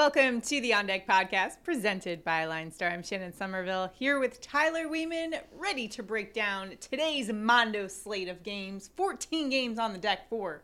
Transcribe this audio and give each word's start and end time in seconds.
Welcome 0.00 0.40
to 0.40 0.62
the 0.62 0.72
On 0.72 0.86
Deck 0.86 1.06
podcast 1.06 1.62
presented 1.62 2.24
by 2.24 2.46
Line 2.46 2.72
Star. 2.72 2.88
I'm 2.88 3.02
Shannon 3.02 3.34
Somerville 3.34 3.92
here 3.92 4.18
with 4.18 4.40
Tyler 4.40 4.86
Weeman, 4.86 5.38
ready 5.54 5.88
to 5.88 6.02
break 6.02 6.32
down 6.32 6.72
today's 6.80 7.30
Mondo 7.30 7.86
slate 7.86 8.30
of 8.30 8.42
games. 8.42 8.88
14 8.96 9.50
games 9.50 9.78
on 9.78 9.92
the 9.92 9.98
deck 9.98 10.26
for 10.30 10.62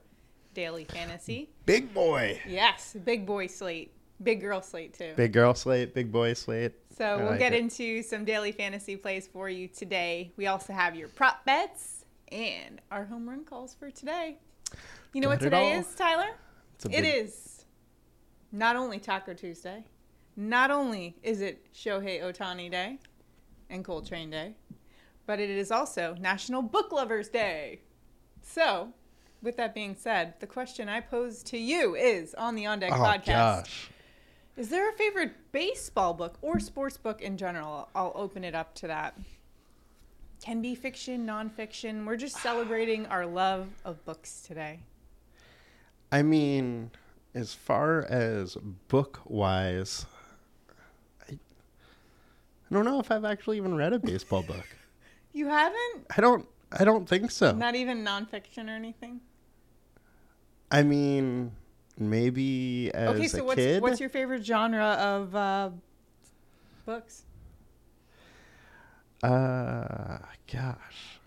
daily 0.55 0.87
fantasy. 0.87 1.51
Big 1.67 1.93
boy. 1.93 2.41
Yes, 2.49 2.97
big 3.05 3.27
boy 3.27 3.47
slate, 3.47 3.93
big 4.23 4.41
girl 4.41 4.63
slate 4.63 4.95
too. 4.95 5.13
Big 5.19 5.35
girl 5.35 5.53
slate, 5.53 5.93
big 5.93 6.11
boy 6.11 6.33
slate. 6.33 6.73
So 6.97 7.05
I 7.05 7.17
we'll 7.17 7.27
like 7.33 7.39
get 7.39 7.53
it. 7.53 7.59
into 7.59 8.03
some 8.03 8.25
daily 8.25 8.53
fantasy 8.53 8.97
plays 8.97 9.29
for 9.31 9.51
you 9.51 9.69
today. 9.69 10.33
We 10.39 10.47
also 10.47 10.73
have 10.73 10.97
your 10.97 11.09
prop 11.09 11.45
bets 11.45 12.07
and 12.33 12.81
our 12.91 13.05
home 13.05 13.29
run 13.29 13.45
calls 13.45 13.75
for 13.75 13.91
today. 13.91 14.39
You 15.13 15.21
know 15.21 15.29
what 15.29 15.41
Got 15.41 15.49
it 15.49 15.51
today 15.51 15.73
is, 15.75 15.95
Tyler? 15.95 16.31
It's 16.77 16.87
a 16.87 16.89
big- 16.89 17.05
is 17.05 17.56
not 18.53 18.77
only 18.77 18.99
Taco 18.99 19.35
Tuesday, 19.35 19.85
not 20.37 20.71
only 20.71 21.17
is 21.23 21.41
it 21.41 21.73
Shohei 21.75 22.23
Ohtani 22.23 22.71
Day 22.71 22.99
and 23.71 23.85
Coltrane 23.85 24.31
Day, 24.31 24.55
but 25.27 25.41
it 25.41 25.51
is 25.51 25.71
also 25.71 26.15
National 26.21 26.63
Book 26.63 26.93
Lovers 26.93 27.29
Day. 27.29 27.81
So, 28.43 28.93
with 29.43 29.57
that 29.57 29.75
being 29.75 29.95
said, 29.95 30.35
the 30.41 30.47
question 30.47 30.89
I 30.89 31.01
pose 31.01 31.43
to 31.45 31.59
you 31.59 31.95
is 31.95 32.35
on 32.35 32.55
the 32.55 32.67
On 32.67 32.79
Deck 32.79 32.93
Oh 32.93 32.97
podcast 32.97 33.27
gosh. 33.27 33.91
Is 34.57 34.71
there 34.71 34.89
a 34.89 34.93
favorite 34.93 35.33
baseball 35.53 36.15
book 36.15 36.39
or 36.41 36.59
sports 36.61 36.97
book 36.97 37.21
in 37.21 37.37
general? 37.37 37.91
I'll 37.95 38.13
open 38.15 38.43
it 38.43 38.55
up 38.55 38.75
to 38.77 38.87
that. 38.87 39.15
Can 40.43 40.63
be 40.63 40.75
fiction, 40.75 41.27
nonfiction. 41.27 42.07
We're 42.07 42.17
just 42.17 42.39
celebrating 42.39 43.05
our 43.07 43.27
love 43.27 43.69
of 43.85 44.03
books 44.07 44.41
today. 44.41 44.81
I 46.11 46.23
mean, 46.23 46.91
as 47.37 47.53
far 47.53 48.03
as 48.07 48.57
book 48.89 49.21
wise, 49.27 50.07
I, 51.29 51.35
I 51.35 52.75
don't 52.75 52.87
know 52.87 52.99
if 52.99 53.11
I've 53.11 53.27
actually 53.27 53.59
even 53.59 53.77
read 53.77 53.93
a 53.93 53.99
baseball 53.99 54.43
book. 54.43 54.67
You 55.33 55.49
haven't? 55.49 56.07
I 56.17 56.23
don't. 56.23 56.49
I 56.73 56.85
don't 56.87 57.07
think 57.07 57.31
so. 57.31 57.53
Not 57.53 57.75
even 57.75 58.03
nonfiction 58.03 58.69
or 58.69 58.71
anything? 58.71 59.21
I 60.71 60.83
mean, 60.83 61.53
maybe 61.99 62.91
as 62.95 63.17
okay, 63.17 63.29
so 63.29 63.41
a 63.41 63.45
what's, 63.45 63.57
kid. 63.57 63.83
what's 63.83 64.01
your 64.01 64.09
favorite 64.09 64.47
genre 64.47 64.93
of 64.99 65.37
uh, 65.37 65.71
books? 66.87 67.25
uh, 69.23 70.17
gosh. 70.51 71.21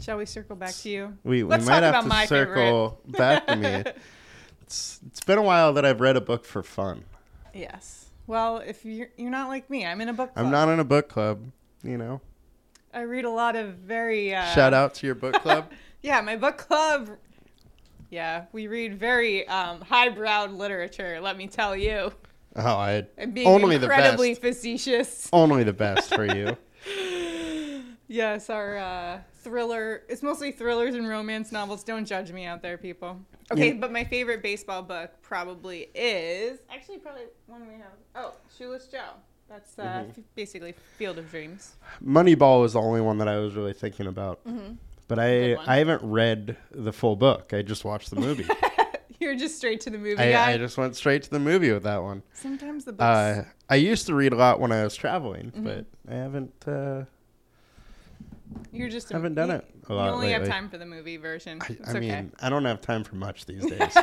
Shall 0.00 0.18
we 0.18 0.26
circle 0.26 0.54
back 0.54 0.74
to 0.74 0.88
you? 0.88 1.18
We, 1.24 1.42
we 1.42 1.50
Let's 1.50 1.66
might 1.66 1.80
talk 1.80 1.82
have 1.82 1.94
about 1.94 2.02
to 2.02 2.08
my 2.08 2.26
circle 2.26 3.00
back 3.08 3.48
to 3.48 3.56
me. 3.56 3.82
It's 4.66 4.98
it's 5.06 5.20
been 5.20 5.36
a 5.36 5.42
while 5.42 5.74
that 5.74 5.84
I've 5.84 6.00
read 6.00 6.16
a 6.16 6.22
book 6.22 6.46
for 6.46 6.62
fun. 6.62 7.04
Yes. 7.52 8.06
Well, 8.26 8.58
if 8.58 8.82
you're, 8.86 9.08
you're 9.18 9.30
not 9.30 9.48
like 9.48 9.68
me, 9.68 9.84
I'm 9.84 10.00
in 10.00 10.08
a 10.08 10.14
book 10.14 10.32
club. 10.32 10.46
I'm 10.46 10.50
not 10.50 10.70
in 10.70 10.80
a 10.80 10.84
book 10.84 11.10
club, 11.10 11.50
you 11.82 11.98
know. 11.98 12.22
I 12.94 13.02
read 13.02 13.26
a 13.26 13.30
lot 13.30 13.56
of 13.56 13.74
very. 13.74 14.34
Uh, 14.34 14.46
Shout 14.54 14.72
out 14.72 14.94
to 14.94 15.06
your 15.06 15.14
book 15.14 15.34
club. 15.34 15.70
Yeah, 16.02 16.20
my 16.20 16.36
book 16.36 16.58
club. 16.58 17.08
Yeah, 18.10 18.44
we 18.52 18.66
read 18.66 18.98
very 18.98 19.48
um, 19.48 19.80
highbrow 19.80 20.48
literature. 20.48 21.18
Let 21.18 21.38
me 21.38 21.46
tell 21.46 21.74
you, 21.74 22.12
oh, 22.56 22.62
I 22.62 23.06
and 23.16 23.32
being 23.32 23.46
only 23.48 23.78
the 23.78 23.86
incredibly 23.86 24.34
best. 24.34 24.42
facetious. 24.42 25.30
Only 25.32 25.64
the 25.64 25.72
best 25.72 26.14
for 26.14 26.26
you. 26.26 26.58
Yes, 28.06 28.50
our 28.50 28.76
uh, 28.76 29.20
thriller. 29.40 30.02
It's 30.10 30.22
mostly 30.22 30.52
thrillers 30.52 30.94
and 30.94 31.08
romance 31.08 31.50
novels. 31.50 31.82
Don't 31.82 32.04
judge 32.04 32.30
me 32.32 32.44
out 32.44 32.60
there, 32.60 32.76
people. 32.76 33.20
Okay, 33.52 33.68
Yeah. 33.72 33.74
but 33.80 33.92
my 33.92 34.04
favorite 34.04 34.42
baseball 34.42 34.82
book 34.82 35.10
probably 35.22 35.88
is 35.94 36.60
actually 36.72 36.98
probably 36.98 37.24
one 37.46 37.66
we 37.66 37.74
have. 37.74 37.92
Oh, 38.14 38.32
Shoeless 38.56 38.86
Joe. 38.86 39.00
That's 39.48 39.78
uh, 39.78 39.82
Mm-hmm. 39.82 40.10
f- 40.10 40.24
basically 40.34 40.74
Field 40.96 41.18
of 41.18 41.30
Dreams. 41.30 41.74
Moneyball 42.04 42.62
was 42.62 42.72
the 42.72 42.80
only 42.80 43.00
one 43.02 43.18
that 43.18 43.28
I 43.28 43.38
was 43.38 43.54
really 43.54 43.74
thinking 43.74 44.06
about. 44.06 44.40
But 45.06 45.18
I 45.18 45.54
I 45.56 45.76
haven't 45.76 46.02
read 46.02 46.56
the 46.70 46.92
full 46.92 47.14
book. 47.16 47.52
I 47.52 47.60
just 47.60 47.84
watched 47.84 48.08
the 48.10 48.16
movie. 48.16 48.46
You're 49.20 49.36
just 49.36 49.56
straight 49.58 49.80
to 49.82 49.90
the 49.90 49.98
movie. 49.98 50.16
I, 50.34 50.54
I 50.54 50.56
just 50.58 50.76
went 50.78 50.96
straight 50.96 51.22
to 51.24 51.30
the 51.30 51.38
movie 51.38 51.70
with 51.72 51.82
that 51.84 52.02
one. 52.02 52.22
Sometimes 52.32 52.84
the 52.86 52.92
books. 52.92 53.02
Uh, 53.04 53.44
I 53.68 53.76
used 53.76 54.06
to 54.06 54.14
read 54.14 54.32
a 54.32 54.36
lot 54.36 54.60
when 54.60 54.72
I 54.72 54.82
was 54.82 54.96
traveling, 54.96 55.50
Mm-hmm. 55.50 55.64
but 55.64 55.84
I 56.10 56.14
haven't 56.14 56.52
uh, 56.66 57.04
You're 58.72 58.88
just 58.88 59.10
haven't 59.10 59.34
done 59.34 59.50
you- 59.50 59.56
it 59.56 59.73
a 59.88 59.92
You 59.92 59.98
lot 59.98 60.08
only 60.10 60.30
have 60.30 60.46
time 60.48 60.68
for 60.68 60.78
the 60.78 60.86
movie 60.86 61.16
version. 61.16 61.60
I, 61.62 61.76
I 61.86 61.90
okay. 61.90 62.00
mean, 62.00 62.32
I 62.40 62.48
don't 62.50 62.64
have 62.64 62.80
time 62.80 63.04
for 63.04 63.16
much 63.16 63.46
these 63.46 63.64
days. 63.70 63.96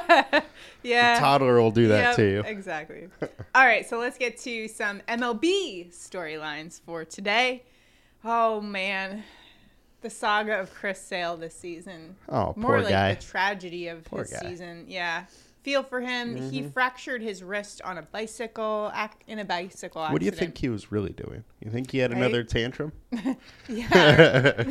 yeah. 0.83 1.19
Toddler 1.19 1.59
will 1.61 1.71
do 1.71 1.87
that 1.89 2.01
Yep, 2.09 2.15
to 2.17 2.23
you. 2.29 2.39
Exactly. 2.45 3.07
All 3.55 3.65
right, 3.65 3.87
so 3.87 3.97
let's 3.99 4.17
get 4.17 4.37
to 4.39 4.67
some 4.67 5.01
MLB 5.07 5.91
storylines 5.93 6.79
for 6.81 7.03
today. 7.05 7.63
Oh 8.23 8.61
man, 8.61 9.23
the 10.01 10.09
saga 10.09 10.59
of 10.59 10.73
Chris 10.73 11.01
Sale 11.01 11.37
this 11.37 11.55
season. 11.55 12.15
Oh, 12.29 12.53
More 12.55 12.73
poor 12.73 12.81
like 12.81 12.89
guy. 12.89 13.13
the 13.15 13.21
tragedy 13.21 13.87
of 13.87 14.03
Poor 14.05 14.19
his 14.21 14.31
guy. 14.33 14.39
season. 14.49 14.85
Yeah. 14.87 15.25
Feel 15.63 15.83
for 15.83 16.01
him. 16.01 16.35
He 16.49 16.61
mm-hmm. 16.61 16.69
fractured 16.71 17.21
his 17.21 17.43
wrist 17.43 17.83
on 17.83 17.99
a 17.99 18.01
bicycle 18.01 18.91
ac- 18.95 19.11
in 19.27 19.37
a 19.37 19.45
bicycle 19.45 20.01
accident. 20.01 20.13
What 20.13 20.19
do 20.19 20.25
you 20.25 20.31
think 20.31 20.57
he 20.57 20.69
was 20.69 20.91
really 20.91 21.11
doing? 21.11 21.43
You 21.63 21.69
think 21.69 21.91
he 21.91 21.99
had 21.99 22.11
Right? 22.11 22.17
another 22.17 22.43
tantrum? 22.43 22.91
Yeah. 23.69 24.63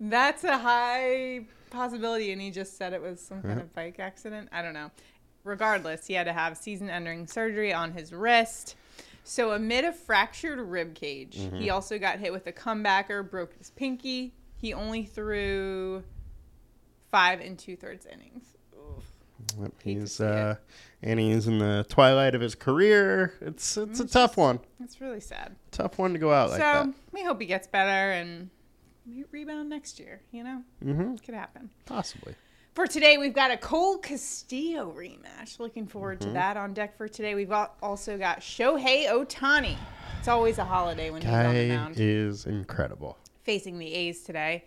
That's 0.00 0.44
a 0.44 0.56
high 0.58 1.44
possibility, 1.70 2.32
and 2.32 2.40
he 2.40 2.50
just 2.50 2.76
said 2.76 2.92
it 2.94 3.02
was 3.02 3.20
some 3.20 3.42
kind 3.42 3.56
Yeah. 3.58 3.62
of 3.64 3.74
bike 3.74 3.98
accident. 4.00 4.48
I 4.52 4.62
don't 4.62 4.74
know. 4.74 4.90
Regardless, 5.44 6.06
he 6.06 6.14
had 6.14 6.24
to 6.24 6.32
have 6.32 6.56
season-ending 6.56 7.26
surgery 7.26 7.72
on 7.72 7.92
his 7.92 8.12
wrist. 8.12 8.76
So, 9.24 9.52
amid 9.52 9.84
a 9.84 9.92
fractured 9.92 10.58
rib 10.58 10.94
cage, 10.94 11.36
Mm-hmm. 11.38 11.56
he 11.58 11.70
also 11.70 11.98
got 11.98 12.18
hit 12.18 12.32
with 12.32 12.46
a 12.46 12.52
comebacker, 12.52 13.28
broke 13.30 13.54
his 13.58 13.70
pinky. 13.70 14.32
He 14.56 14.72
only 14.74 15.04
threw 15.04 16.02
five 17.10 17.40
and 17.40 17.58
two-thirds 17.58 18.06
innings. 18.06 18.44
Yep, 19.60 19.72
he's 19.82 20.20
uh, 20.20 20.56
and 21.02 21.18
he's 21.18 21.46
in 21.48 21.58
the 21.58 21.84
twilight 21.88 22.34
of 22.34 22.40
his 22.42 22.54
career. 22.54 23.34
It's 23.40 23.76
it's 23.78 23.98
a 24.00 24.06
tough 24.06 24.36
one. 24.36 24.60
It's 24.82 25.00
really 25.00 25.20
sad. 25.20 25.56
Tough 25.70 25.98
one 25.98 26.12
to 26.12 26.18
go 26.18 26.30
out 26.32 26.50
like 26.50 26.58
that. 26.60 26.84
so, 26.84 26.94
we 27.12 27.24
hope 27.24 27.40
he 27.40 27.46
gets 27.46 27.66
better 27.66 28.12
and 28.12 28.50
rebound 29.32 29.68
next 29.68 29.98
year. 29.98 30.20
You 30.32 30.44
know, 30.44 30.62
Mm-hmm. 30.84 31.16
could 31.16 31.34
happen. 31.34 31.70
Possibly. 31.86 32.34
For 32.74 32.86
today, 32.86 33.18
we've 33.18 33.34
got 33.34 33.50
a 33.50 33.56
Cole 33.56 33.98
Castillo 33.98 34.94
rematch. 34.96 35.58
Looking 35.58 35.86
forward 35.86 36.20
Mm-hmm. 36.20 36.28
to 36.30 36.34
that 36.34 36.56
on 36.56 36.72
deck 36.72 36.96
for 36.96 37.08
today. 37.08 37.34
We've 37.34 37.50
al- 37.50 37.74
also 37.82 38.16
got 38.16 38.40
Shohei 38.40 39.08
Ohtani. 39.08 39.76
It's 40.18 40.28
always 40.28 40.58
a 40.58 40.64
holiday 40.64 41.10
when 41.10 41.22
he's 41.22 41.30
on 41.30 41.54
the 41.54 41.68
mound. 41.68 41.94
is 41.98 42.46
incredible. 42.46 43.18
Facing 43.42 43.78
the 43.78 43.92
A's 43.92 44.22
today 44.22 44.64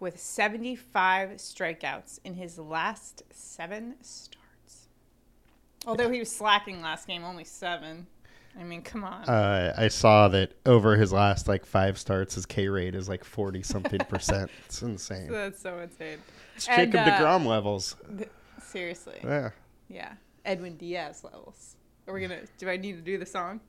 with 0.00 0.18
75 0.20 1.30
strikeouts 1.30 2.18
in 2.24 2.34
his 2.34 2.58
last 2.58 3.22
seven 3.30 3.94
starts. 4.02 4.88
Although 5.86 6.10
he 6.10 6.18
was 6.18 6.30
slacking 6.30 6.82
last 6.82 7.06
game, 7.06 7.24
only 7.24 7.44
seven. 7.44 8.06
I 8.60 8.64
mean, 8.64 8.82
come 8.82 9.04
on. 9.04 9.24
Uh, 9.24 9.74
I 9.76 9.88
saw 9.88 10.28
that 10.28 10.52
over 10.66 10.96
his 10.96 11.12
last 11.12 11.48
like 11.48 11.64
five 11.64 11.98
starts, 11.98 12.34
his 12.36 12.46
K 12.46 12.68
rate 12.68 12.94
is 12.94 13.08
like 13.08 13.24
forty 13.24 13.62
something 13.62 14.00
percent. 14.08 14.50
It's 14.66 14.82
insane. 14.82 15.28
That's 15.30 15.60
so 15.60 15.78
insane. 15.78 16.18
It's 16.56 16.68
and, 16.68 16.92
Jacob 16.92 17.06
uh, 17.08 17.18
Degrom 17.18 17.46
levels. 17.46 17.96
Th- 18.16 18.28
seriously. 18.62 19.18
Yeah, 19.24 19.50
Yeah. 19.88 20.12
Edwin 20.44 20.76
Diaz 20.76 21.22
levels. 21.24 21.76
Are 22.06 22.14
we 22.14 22.26
to, 22.26 22.38
do 22.58 22.68
I 22.70 22.76
need 22.78 22.94
to 22.96 23.02
do 23.02 23.18
the 23.18 23.26
song? 23.26 23.60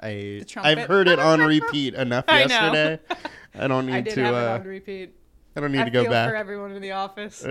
I 0.00 0.42
trumpet. 0.46 0.68
I've 0.80 0.88
heard 0.88 1.08
it 1.08 1.18
on 1.20 1.40
repeat 1.40 1.94
enough 2.04 2.24
I 2.28 2.44
yesterday. 2.44 2.98
I 3.58 3.68
don't 3.68 3.86
need 3.86 3.94
I 3.94 4.02
to. 4.02 4.24
have 4.24 4.34
it 4.34 4.36
Uh, 4.38 4.54
on 4.54 4.64
repeat. 4.64 5.14
I 5.56 5.60
don't 5.60 5.72
need 5.72 5.80
I 5.80 5.84
to 5.84 5.90
go 5.90 6.02
feel 6.02 6.10
back. 6.10 6.28
for 6.30 6.36
everyone 6.36 6.72
in 6.72 6.82
the 6.82 6.92
office. 6.92 7.42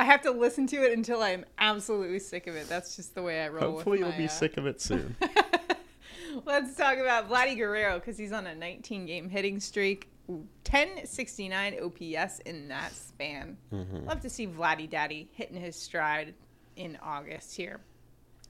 I 0.00 0.04
have 0.04 0.22
to 0.22 0.30
listen 0.30 0.66
to 0.68 0.82
it 0.82 0.96
until 0.96 1.22
I'm 1.22 1.44
absolutely 1.58 2.20
sick 2.20 2.46
of 2.46 2.56
it. 2.56 2.70
That's 2.70 2.96
just 2.96 3.14
the 3.14 3.22
way 3.22 3.44
I 3.44 3.48
roll. 3.50 3.72
Hopefully, 3.72 3.98
you'll 3.98 4.12
my, 4.12 4.16
be 4.16 4.24
uh, 4.24 4.28
sick 4.28 4.56
of 4.56 4.66
it 4.66 4.80
soon. 4.80 5.14
Let's 6.46 6.74
talk 6.74 6.96
about 6.96 7.28
Vladdy 7.28 7.54
Guerrero 7.54 7.98
because 7.98 8.16
he's 8.16 8.32
on 8.32 8.46
a 8.46 8.54
19 8.54 9.04
game 9.04 9.28
hitting 9.28 9.60
streak. 9.60 10.08
1069 10.26 11.80
OPS 11.82 12.38
in 12.46 12.68
that 12.68 12.94
span. 12.94 13.58
Mm-hmm. 13.74 14.06
Love 14.06 14.20
to 14.20 14.30
see 14.30 14.46
Vladdy 14.46 14.88
Daddy 14.88 15.28
hitting 15.34 15.60
his 15.60 15.76
stride 15.76 16.32
in 16.76 16.96
August 17.02 17.54
here. 17.54 17.80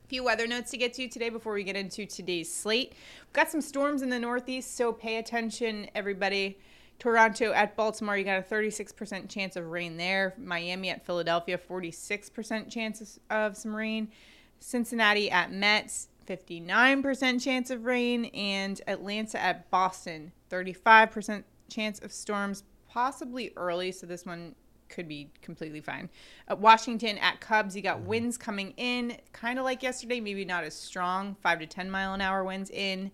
few 0.06 0.22
weather 0.22 0.46
notes 0.46 0.70
to 0.70 0.76
get 0.76 0.94
to 0.94 1.02
you 1.02 1.08
today 1.08 1.30
before 1.30 1.54
we 1.54 1.64
get 1.64 1.74
into 1.74 2.06
today's 2.06 2.54
slate. 2.54 2.94
We've 3.26 3.32
got 3.32 3.50
some 3.50 3.60
storms 3.60 4.02
in 4.02 4.10
the 4.10 4.20
Northeast, 4.20 4.76
so 4.76 4.92
pay 4.92 5.16
attention, 5.16 5.88
everybody. 5.96 6.58
Toronto 7.00 7.50
at 7.52 7.76
Baltimore, 7.76 8.16
you 8.16 8.24
got 8.24 8.38
a 8.38 8.42
36% 8.42 9.28
chance 9.28 9.56
of 9.56 9.66
rain 9.70 9.96
there. 9.96 10.34
Miami 10.38 10.90
at 10.90 11.04
Philadelphia, 11.04 11.58
46% 11.58 12.70
chances 12.70 13.18
of 13.30 13.56
some 13.56 13.74
rain. 13.74 14.08
Cincinnati 14.60 15.30
at 15.30 15.50
Mets, 15.50 16.08
59% 16.28 17.42
chance 17.42 17.70
of 17.70 17.86
rain. 17.86 18.26
And 18.26 18.80
Atlanta 18.86 19.42
at 19.42 19.70
Boston, 19.70 20.30
35% 20.50 21.42
chance 21.70 21.98
of 22.00 22.12
storms, 22.12 22.64
possibly 22.86 23.50
early. 23.56 23.92
So 23.92 24.06
this 24.06 24.26
one 24.26 24.54
could 24.90 25.08
be 25.08 25.30
completely 25.40 25.80
fine. 25.80 26.10
Uh, 26.48 26.56
Washington 26.56 27.16
at 27.18 27.40
Cubs, 27.40 27.74
you 27.74 27.80
got 27.80 28.00
winds 28.02 28.36
coming 28.36 28.74
in, 28.76 29.16
kind 29.32 29.58
of 29.58 29.64
like 29.64 29.82
yesterday, 29.82 30.20
maybe 30.20 30.44
not 30.44 30.64
as 30.64 30.74
strong, 30.74 31.34
five 31.40 31.60
to 31.60 31.66
ten 31.66 31.90
mile 31.90 32.12
an 32.12 32.20
hour 32.20 32.44
winds 32.44 32.68
in, 32.70 33.10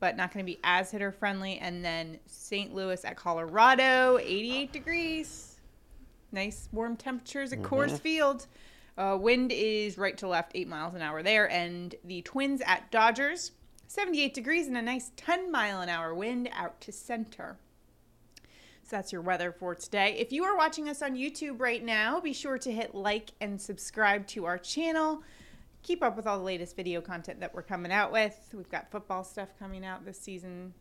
but 0.00 0.16
not 0.16 0.32
going 0.32 0.44
to 0.44 0.50
be 0.50 0.58
as 0.64 0.90
hitter 0.90 1.12
friendly. 1.12 1.58
And 1.58 1.84
then 1.84 2.18
St. 2.26 2.74
Louis 2.74 3.04
at 3.04 3.16
Colorado, 3.16 4.18
88 4.18 4.72
degrees, 4.72 5.60
nice 6.32 6.68
warm 6.72 6.96
temperatures 6.96 7.52
at 7.52 7.62
Coors 7.62 8.00
Field. 8.00 8.46
Uh, 8.98 9.16
wind 9.20 9.52
is 9.52 9.96
right 9.96 10.16
to 10.18 10.26
left, 10.26 10.52
eight 10.54 10.68
miles 10.68 10.94
an 10.94 11.02
hour 11.02 11.22
there. 11.22 11.50
And 11.50 11.94
the 12.04 12.22
Twins 12.22 12.62
at 12.66 12.90
Dodgers, 12.90 13.52
78 13.86 14.34
degrees 14.34 14.66
and 14.66 14.76
a 14.76 14.82
nice 14.82 15.12
10 15.16 15.52
mile 15.52 15.80
an 15.80 15.88
hour 15.88 16.14
wind 16.14 16.48
out 16.52 16.80
to 16.80 16.92
center. 16.92 17.58
So 18.82 18.96
that's 18.96 19.12
your 19.12 19.22
weather 19.22 19.52
for 19.52 19.74
today. 19.74 20.16
If 20.18 20.32
you 20.32 20.44
are 20.44 20.56
watching 20.56 20.88
us 20.88 21.00
on 21.00 21.14
YouTube 21.14 21.60
right 21.60 21.84
now, 21.84 22.20
be 22.20 22.32
sure 22.32 22.58
to 22.58 22.72
hit 22.72 22.94
like 22.94 23.30
and 23.40 23.60
subscribe 23.60 24.26
to 24.28 24.46
our 24.46 24.58
channel. 24.58 25.22
Keep 25.82 26.02
up 26.02 26.16
with 26.16 26.26
all 26.26 26.38
the 26.38 26.44
latest 26.44 26.76
video 26.76 27.00
content 27.00 27.40
that 27.40 27.54
we're 27.54 27.62
coming 27.62 27.90
out 27.90 28.12
with. 28.12 28.38
We've 28.52 28.68
got 28.70 28.90
football 28.90 29.24
stuff 29.24 29.48
coming 29.58 29.84
out 29.84 30.04
this 30.04 30.20
season. 30.20 30.74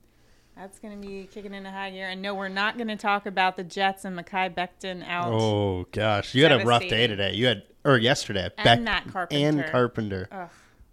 That's 0.57 0.77
going 0.79 0.99
to 0.99 1.07
be 1.07 1.27
kicking 1.31 1.53
into 1.53 1.71
high 1.71 1.91
gear. 1.91 2.09
And 2.09 2.21
no, 2.21 2.35
we're 2.35 2.49
not 2.49 2.75
going 2.77 2.89
to 2.89 2.97
talk 2.97 3.25
about 3.25 3.55
the 3.55 3.63
Jets 3.63 4.03
and 4.03 4.17
Mekhi 4.17 4.53
Becton 4.53 5.07
out. 5.07 5.31
Oh 5.31 5.85
gosh, 5.91 6.35
you 6.35 6.43
had 6.43 6.51
a 6.51 6.65
rough 6.65 6.81
day 6.81 7.07
today. 7.07 7.33
You 7.33 7.45
had 7.47 7.63
or 7.85 7.97
yesterday. 7.97 8.49
And 8.57 8.83
Matt 8.83 9.07
Carpenter. 9.07 9.61
and 9.61 9.71
Carpenter. 9.71 10.27
Ugh, 10.31 10.39
oh, 10.41 10.49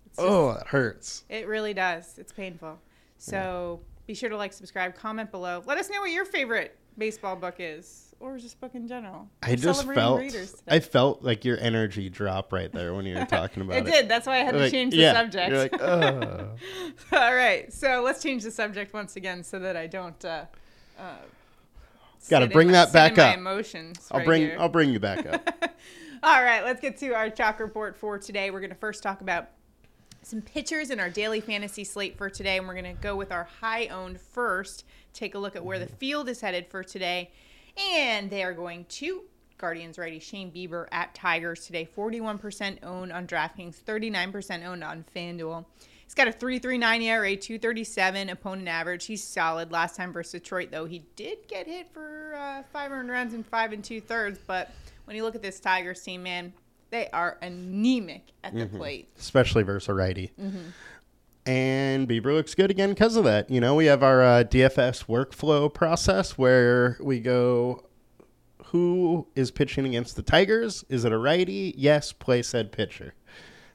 just- 0.08 0.20
Oh, 0.20 0.52
that 0.54 0.68
hurts. 0.68 1.24
It 1.28 1.48
really 1.48 1.74
does. 1.74 2.16
It's 2.16 2.32
painful. 2.32 2.78
So 3.18 3.80
be 4.06 4.14
sure 4.14 4.28
to 4.30 4.36
like, 4.36 4.52
subscribe, 4.52 4.94
comment 4.94 5.32
below. 5.32 5.62
Let 5.66 5.78
us 5.78 5.90
know 5.90 6.00
what 6.00 6.10
your 6.12 6.24
favorite 6.24 6.78
baseball 6.96 7.34
book 7.34 7.56
is, 7.58 8.05
or 8.20 8.38
just 8.38 8.60
book 8.60 8.74
in 8.74 8.88
general. 8.88 9.28
I 9.42 9.50
We're 9.50 9.56
just 9.56 9.84
felt. 9.86 10.22
I 10.68 10.80
felt 10.80 11.22
like 11.22 11.44
your 11.44 11.58
energy 11.60 12.08
drop 12.08 12.52
right 12.52 12.72
there 12.72 12.94
when 12.94 13.04
you 13.06 13.16
were 13.16 13.24
talking 13.26 13.62
about 13.64 13.76
it 13.76 13.86
it. 13.86 13.90
did. 13.90 14.08
That's 14.08 14.26
why 14.26 14.36
I 14.40 14.44
had 14.44 14.52
to 14.52 14.60
Like, 14.60 14.70
change 14.72 14.92
the 14.92 15.00
yeah, 15.00 15.12
subject. 15.12 15.50
You're 15.50 15.58
like, 15.60 15.80
oh. 15.80 16.48
All 17.12 17.34
right. 17.34 17.72
So 17.72 18.02
let's 18.04 18.22
change 18.22 18.42
the 18.42 18.50
subject 18.50 18.92
once 18.94 19.16
again 19.16 19.42
so 19.44 19.58
that 19.58 19.76
I 19.76 19.86
don't. 19.86 20.24
Uh, 20.24 20.44
uh, 20.98 21.02
sit 22.18 22.42
in 22.42 22.48
bring 22.50 22.68
my- 22.68 22.72
that 22.72 22.92
back 22.92 23.18
up. 23.18 23.36
emotions. 23.36 24.08
I'll 24.10 24.18
right 24.20 24.26
bring 24.26 24.42
here. 24.42 24.56
I'll 24.58 24.68
bring 24.68 24.90
you 24.90 25.00
back 25.00 25.26
up. 25.26 25.48
All 26.22 26.42
right, 26.42 26.64
let's 26.64 26.80
get 26.80 26.96
to 26.98 27.10
our 27.14 27.28
chalk 27.30 27.60
report 27.60 27.96
for 27.96 28.18
today. 28.18 28.50
We're 28.50 28.60
going 28.60 28.70
to 28.70 28.76
first 28.76 29.02
talk 29.02 29.20
about 29.20 29.48
some 30.22 30.40
pitchers 30.42 30.90
in 30.90 30.98
our 30.98 31.10
daily 31.10 31.40
fantasy 31.40 31.84
slate 31.84 32.16
for 32.16 32.28
today, 32.28 32.56
and 32.56 32.66
we're 32.66 32.74
going 32.74 32.96
to 32.96 33.00
go 33.00 33.14
with 33.14 33.30
our 33.30 33.44
high 33.60 33.86
owned 33.88 34.20
first. 34.20 34.84
Take 35.12 35.34
a 35.34 35.38
look 35.38 35.54
at 35.54 35.64
where 35.64 35.78
the 35.78 35.86
field 35.86 36.28
is 36.28 36.40
headed 36.40 36.66
for 36.68 36.82
today, 36.82 37.30
and 37.78 38.30
they 38.30 38.42
are 38.42 38.52
going 38.52 38.84
to 38.86 39.22
Guardians 39.58 39.98
righty 39.98 40.18
Shane 40.18 40.52
Bieber 40.52 40.86
at 40.92 41.14
Tigers 41.14 41.64
today. 41.66 41.88
41% 41.96 42.78
owned 42.82 43.12
on 43.12 43.26
DraftKings, 43.26 43.82
39% 43.82 44.66
owned 44.66 44.84
on 44.84 45.04
FanDuel. 45.14 45.64
He's 46.04 46.14
got 46.14 46.28
a 46.28 46.32
3.39 46.32 47.02
ERA, 47.02 47.36
237 47.36 48.28
opponent 48.28 48.68
average. 48.68 49.06
He's 49.06 49.24
solid. 49.24 49.72
Last 49.72 49.96
time 49.96 50.12
versus 50.12 50.40
Detroit, 50.40 50.70
though, 50.70 50.84
he 50.84 51.04
did 51.16 51.48
get 51.48 51.66
hit 51.66 51.88
for 51.92 52.34
uh, 52.36 52.62
five 52.72 52.92
earned 52.92 53.10
runs 53.10 53.34
and 53.34 53.44
five 53.44 53.72
and 53.72 53.82
two 53.82 54.00
thirds. 54.00 54.38
But 54.46 54.70
when 55.06 55.16
you 55.16 55.24
look 55.24 55.34
at 55.34 55.42
this 55.42 55.58
Tigers 55.58 56.00
team, 56.02 56.22
man, 56.22 56.52
they 56.90 57.08
are 57.12 57.38
anemic 57.42 58.22
at 58.44 58.54
the 58.54 58.66
plate. 58.66 59.08
especially 59.18 59.64
versus 59.64 59.88
righty. 59.88 60.32
Mm-hmm. 60.40 60.68
And 61.46 62.08
Bieber 62.08 62.34
looks 62.34 62.56
good 62.56 62.72
again 62.72 62.90
because 62.90 63.14
of 63.14 63.24
that. 63.24 63.48
You 63.50 63.60
know, 63.60 63.76
we 63.76 63.86
have 63.86 64.02
our 64.02 64.22
uh, 64.22 64.44
DFS 64.44 65.06
workflow 65.06 65.72
process 65.72 66.36
where 66.36 66.96
we 67.00 67.20
go, 67.20 67.84
who 68.66 69.28
is 69.36 69.52
pitching 69.52 69.86
against 69.86 70.16
the 70.16 70.22
Tigers? 70.22 70.84
Is 70.88 71.04
it 71.04 71.12
a 71.12 71.18
righty? 71.18 71.72
Yes, 71.76 72.12
play 72.12 72.42
said 72.42 72.72
pitcher. 72.72 73.14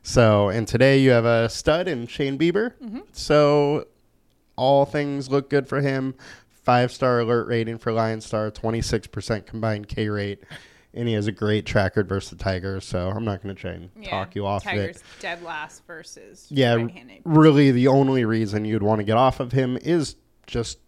So, 0.04 0.50
and 0.50 0.68
today 0.68 1.00
you 1.00 1.12
have 1.12 1.26
a 1.26 1.48
stud 1.48 1.88
in 1.88 2.08
Shane 2.08 2.38
Bieber. 2.38 2.74
Mm-hmm. 2.84 3.00
So, 3.14 3.88
all 4.58 4.86
things 4.86 5.30
look 5.30 5.50
good 5.50 5.68
for 5.68 5.80
him. 5.80 6.16
Five 6.50 6.92
star 6.92 7.22
alert 7.22 7.48
rating 7.48 7.78
for 7.78 7.92
Line 7.92 8.22
Star, 8.22 8.52
26% 8.52 9.46
combined 9.46 9.88
K 9.88 10.10
rate. 10.10 10.44
And 10.94 11.08
he 11.08 11.14
has 11.14 11.28
a 11.28 11.32
great 11.32 11.66
track 11.66 11.92
record 11.94 12.10
versus 12.10 12.32
the 12.32 12.36
Tigers. 12.36 12.84
So, 12.86 13.10
I'm 13.10 13.24
not 13.24 13.42
going 13.42 13.56
to 13.56 13.60
try 13.62 13.72
and 13.72 13.90
talk 14.04 14.36
you 14.36 14.46
off 14.46 14.64
Tigers 14.64 14.98
of 14.98 15.02
it 15.02 15.04
dead 15.22 15.42
last 15.44 15.86
versus 15.88 16.48
yeah, 16.50 16.86
really 17.24 17.72
the 17.72 17.88
only 17.88 18.26
reason 18.26 18.66
you'd 18.66 18.84
want 18.84 19.00
to 19.00 19.04
get 19.06 19.16
off 19.18 19.40
of 19.40 19.52
him 19.54 19.78
is 19.82 20.16
just 20.48 20.80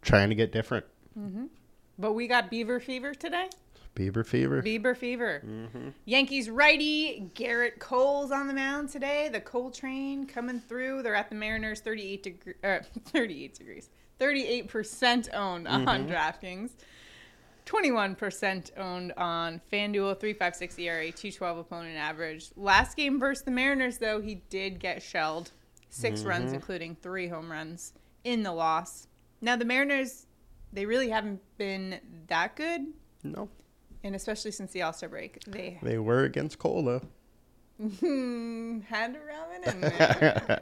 trying 0.00 0.30
to 0.30 0.34
get 0.34 0.50
different. 0.52 0.84
But 1.98 2.12
we 2.14 2.26
got 2.26 2.50
Beaver 2.50 2.80
fever 2.80 3.14
today. 3.14 3.48
Beaver 3.94 4.24
fever. 4.24 4.62
Beaver 4.62 4.94
fever. 4.94 5.42
Mm-hmm. 5.46 5.88
Yankees 6.06 6.48
righty 6.48 7.30
Gerrit 7.34 7.78
Cole's 7.78 8.32
on 8.32 8.46
the 8.48 8.54
mound 8.54 8.88
today. 8.88 9.28
The 9.30 9.40
Cole 9.40 9.70
train 9.70 10.26
coming 10.26 10.58
through. 10.60 11.02
They're 11.02 11.14
at 11.14 11.28
the 11.28 11.34
Mariners, 11.34 11.80
38 11.80 12.22
degree, 12.22 12.54
uh, 12.64 12.78
38 13.06 13.54
degrees, 13.54 13.90
38 14.18 14.68
percent 14.68 15.28
owned 15.34 15.68
on 15.68 15.84
Mm-hmm. 15.84 16.10
DraftKings, 16.10 16.70
21 17.64 18.14
percent 18.16 18.70
owned 18.76 19.12
on 19.16 19.60
FanDuel, 19.72 20.18
3.56 20.20 20.78
ERA, 20.80 21.06
2.12 21.06 21.60
opponent 21.60 21.96
average. 21.96 22.50
Last 22.56 22.96
game 22.96 23.18
versus 23.20 23.44
the 23.44 23.50
Mariners, 23.50 23.98
though, 23.98 24.20
he 24.20 24.36
did 24.50 24.78
get 24.80 25.02
shelled, 25.02 25.50
6 25.90 26.20
Mm-hmm. 26.20 26.28
runs, 26.28 26.52
including 26.52 26.96
three 26.96 27.28
home 27.28 27.50
runs 27.50 27.92
in 28.24 28.42
the 28.42 28.52
loss. 28.52 29.06
Now 29.40 29.56
the 29.56 29.64
Mariners, 29.64 30.26
they 30.72 30.86
really 30.86 31.10
haven't 31.10 31.40
been 31.58 32.00
that 32.28 32.56
good 32.56 32.86
no, 33.24 33.48
and 34.04 34.14
especially 34.16 34.50
since 34.50 34.72
the 34.72 34.82
All 34.82 34.92
Star 34.92 35.08
break, 35.08 35.42
they 35.44 35.78
they 35.82 35.98
were 35.98 36.24
against 36.24 36.58
though. 36.82 37.02
had 38.88 39.14
to 39.14 39.20
rub 39.20 39.48
it 39.60 39.74
in 39.74 39.80
there. 39.80 40.60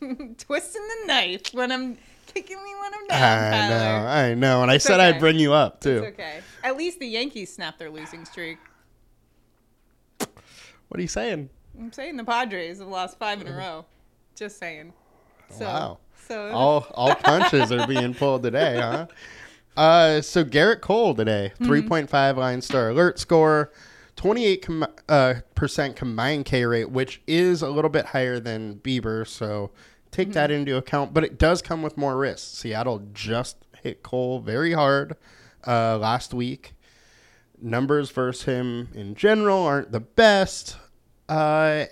Twisting 0.38 0.82
the 0.82 1.06
knife 1.06 1.52
when 1.54 1.70
I'm 1.72 1.96
kicking 2.34 2.56
me 2.56 2.74
when 2.80 2.94
I'm 2.94 3.06
down. 3.08 3.22
I 3.22 3.50
Tyler. 3.50 3.68
know, 4.02 4.06
I 4.08 4.34
know, 4.34 4.62
and 4.62 4.70
I 4.70 4.78
said 4.78 5.00
okay. 5.00 5.08
I'd 5.10 5.20
bring 5.20 5.38
you 5.38 5.52
up 5.52 5.80
too. 5.80 6.02
It's 6.04 6.14
okay. 6.14 6.40
At 6.62 6.76
least 6.76 6.98
the 7.00 7.06
Yankees 7.06 7.52
snapped 7.54 7.78
their 7.78 7.90
losing 7.90 8.24
streak. 8.24 8.58
What 10.18 10.98
are 10.98 11.02
you 11.02 11.08
saying? 11.08 11.48
I'm 11.78 11.92
saying 11.92 12.16
the 12.16 12.24
Padres 12.24 12.78
have 12.78 12.88
lost 12.88 13.18
five 13.18 13.40
in 13.40 13.48
a 13.48 13.56
row. 13.56 13.84
Just 14.36 14.58
saying. 14.58 14.92
So, 15.50 15.64
Wow. 15.64 15.98
So 16.28 16.50
All 16.52 16.86
all 16.94 17.14
punches 17.16 17.70
are 17.72 17.86
being 17.86 18.14
pulled 18.14 18.42
today, 18.42 18.76
huh? 18.80 19.06
Uh, 19.76 20.20
so 20.20 20.44
Gerrit 20.44 20.80
Cole 20.82 21.16
today, 21.16 21.50
Mm-hmm. 21.58 21.90
3.5 21.90 22.36
line 22.36 22.62
star 22.62 22.90
alert 22.90 23.18
score, 23.18 23.72
28 24.14 24.62
com- 24.62 24.86
uh, 25.08 25.34
percent 25.56 25.96
combined 25.96 26.44
K 26.44 26.64
rate, 26.64 26.90
which 26.90 27.20
is 27.26 27.60
a 27.60 27.68
little 27.68 27.90
bit 27.90 28.06
higher 28.06 28.38
than 28.38 28.76
Bieber. 28.76 29.26
So 29.26 29.72
take 30.14 30.32
that 30.32 30.50
Mm-hmm. 30.50 30.60
into 30.60 30.76
account, 30.76 31.12
but 31.14 31.24
it 31.24 31.38
does 31.38 31.60
come 31.62 31.82
with 31.82 31.96
more 31.96 32.16
risks. 32.16 32.46
Seattle 32.58 33.02
just 33.12 33.56
hit 33.82 34.02
Cole 34.02 34.38
very 34.40 34.72
hard 34.72 35.16
uh, 35.66 35.98
last 35.98 36.32
week. 36.34 36.72
Numbers 37.60 38.10
versus 38.10 38.44
him 38.44 38.88
in 38.94 39.14
general 39.14 39.62
aren't 39.64 39.92
the 39.92 40.00
best. 40.00 40.76
Uh, 41.28 41.84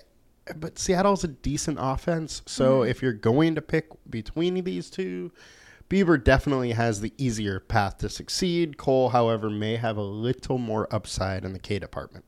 but 0.57 0.79
Seattle's 0.79 1.25
a 1.25 1.29
decent 1.29 1.79
offense. 1.81 2.43
So 2.47 2.81
Mm-hmm. 2.81 2.91
if 2.91 3.03
you're 3.03 3.13
going 3.13 3.55
to 3.55 3.63
pick 3.63 3.89
between 4.11 4.63
these 4.65 4.91
two, 4.91 5.31
Bieber 5.89 6.23
definitely 6.23 6.73
has 6.73 7.01
the 7.01 7.13
easier 7.19 7.61
path 7.61 7.99
to 7.99 8.09
succeed. 8.09 8.77
Cole, 8.79 9.11
however, 9.11 9.49
may 9.51 9.77
have 9.77 9.97
a 9.97 10.03
little 10.03 10.59
more 10.59 10.89
upside 10.95 11.45
in 11.45 11.53
the 11.53 11.59
K 11.59 11.79
department. 11.79 12.25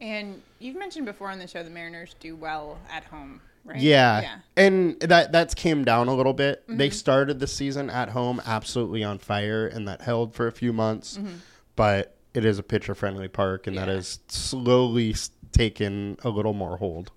and 0.00 0.42
you've 0.58 0.76
mentioned 0.76 1.06
before 1.06 1.30
on 1.30 1.38
the 1.38 1.46
show 1.46 1.62
the 1.62 1.70
Mariners 1.70 2.14
do 2.20 2.34
well 2.36 2.78
at 2.90 3.04
home, 3.04 3.40
right? 3.64 3.80
Yeah. 3.80 4.20
Yeah. 4.22 4.38
And 4.56 5.00
that 5.00 5.32
that's 5.32 5.54
came 5.54 5.84
down 5.84 6.08
a 6.08 6.14
little 6.14 6.32
bit. 6.34 6.64
They 6.68 6.88
Mm-hmm. 6.88 6.92
started 6.94 7.40
the 7.40 7.46
season 7.46 7.90
at 7.90 8.10
home 8.10 8.40
absolutely 8.46 9.02
on 9.02 9.18
fire 9.18 9.66
and 9.66 9.88
that 9.88 10.02
held 10.02 10.34
for 10.34 10.46
a 10.46 10.52
few 10.52 10.72
months. 10.72 11.16
Mm-hmm. 11.18 11.36
But 11.76 12.16
it 12.34 12.44
is 12.44 12.58
a 12.58 12.62
pitcher 12.62 12.94
friendly 12.94 13.28
park 13.28 13.66
and 13.66 13.76
that 13.78 13.88
has 13.88 14.18
slowly 14.28 15.14
taken 15.52 16.16
a 16.24 16.28
little 16.28 16.52
more 16.52 16.76
hold. 16.76 17.10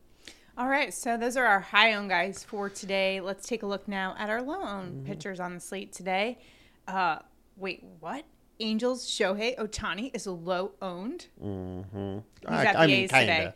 All 0.57 0.67
right, 0.67 0.91
so 0.91 1.17
those 1.17 1.37
are 1.37 1.45
our 1.45 1.59
high 1.59 1.93
owned 1.93 2.09
guys 2.09 2.43
for 2.43 2.67
today. 2.69 3.19
Let's 3.21 3.47
take 3.47 3.61
a 3.61 3.67
look 3.67 3.87
now 3.87 4.15
at 4.17 4.29
our 4.29 4.41
low 4.41 4.61
owned 4.61 4.93
Mm-hmm. 4.93 5.05
pitchers 5.05 5.39
on 5.39 5.53
the 5.53 5.59
slate 5.59 5.93
today. 5.93 6.39
Uh, 6.87 7.19
wait, 7.55 7.83
what? 7.99 8.25
Angels 8.59 9.05
Shohei 9.07 9.55
Ohtani 9.57 10.09
is 10.15 10.25
low 10.25 10.71
owned. 10.81 11.27
Mm-hmm. 11.43 12.17
He's 12.49 12.49
at 12.59 12.73
the 12.87 12.91
A's 12.93 13.09
today. 13.11 13.25
Kinda. 13.27 13.43
Yeah, 13.43 13.51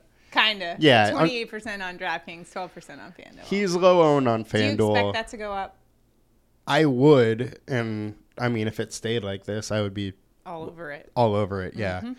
I'm- 1.07 1.15
Twenty 1.15 1.38
eight 1.38 1.50
percent 1.50 1.81
on 1.81 1.97
DraftKings, 1.97 2.51
twelve 2.51 2.73
percent 2.73 3.01
on 3.01 3.11
FanDuel. 3.11 3.43
He's 3.45 3.75
low 3.75 4.01
owned 4.01 4.27
on 4.27 4.43
FanDuel. 4.45 4.77
Do 4.77 4.83
you 4.83 4.91
expect 4.91 5.13
that 5.13 5.27
to 5.29 5.38
go 5.38 5.51
up 5.51 5.77
I 6.67 6.85
would, 6.85 7.59
and 7.67 8.15
I 8.38 8.50
mean, 8.50 8.67
if 8.67 8.79
it 8.79 8.93
stayed 8.93 9.23
like 9.23 9.45
this, 9.45 9.71
I 9.71 9.81
would 9.81 9.93
be 9.93 10.13
all 10.45 10.63
over 10.63 10.91
it? 10.91 11.11
all 11.15 11.35
over 11.35 11.63
it. 11.63 11.75
Yeah. 11.75 12.00
Mm-hmm. 12.00 12.13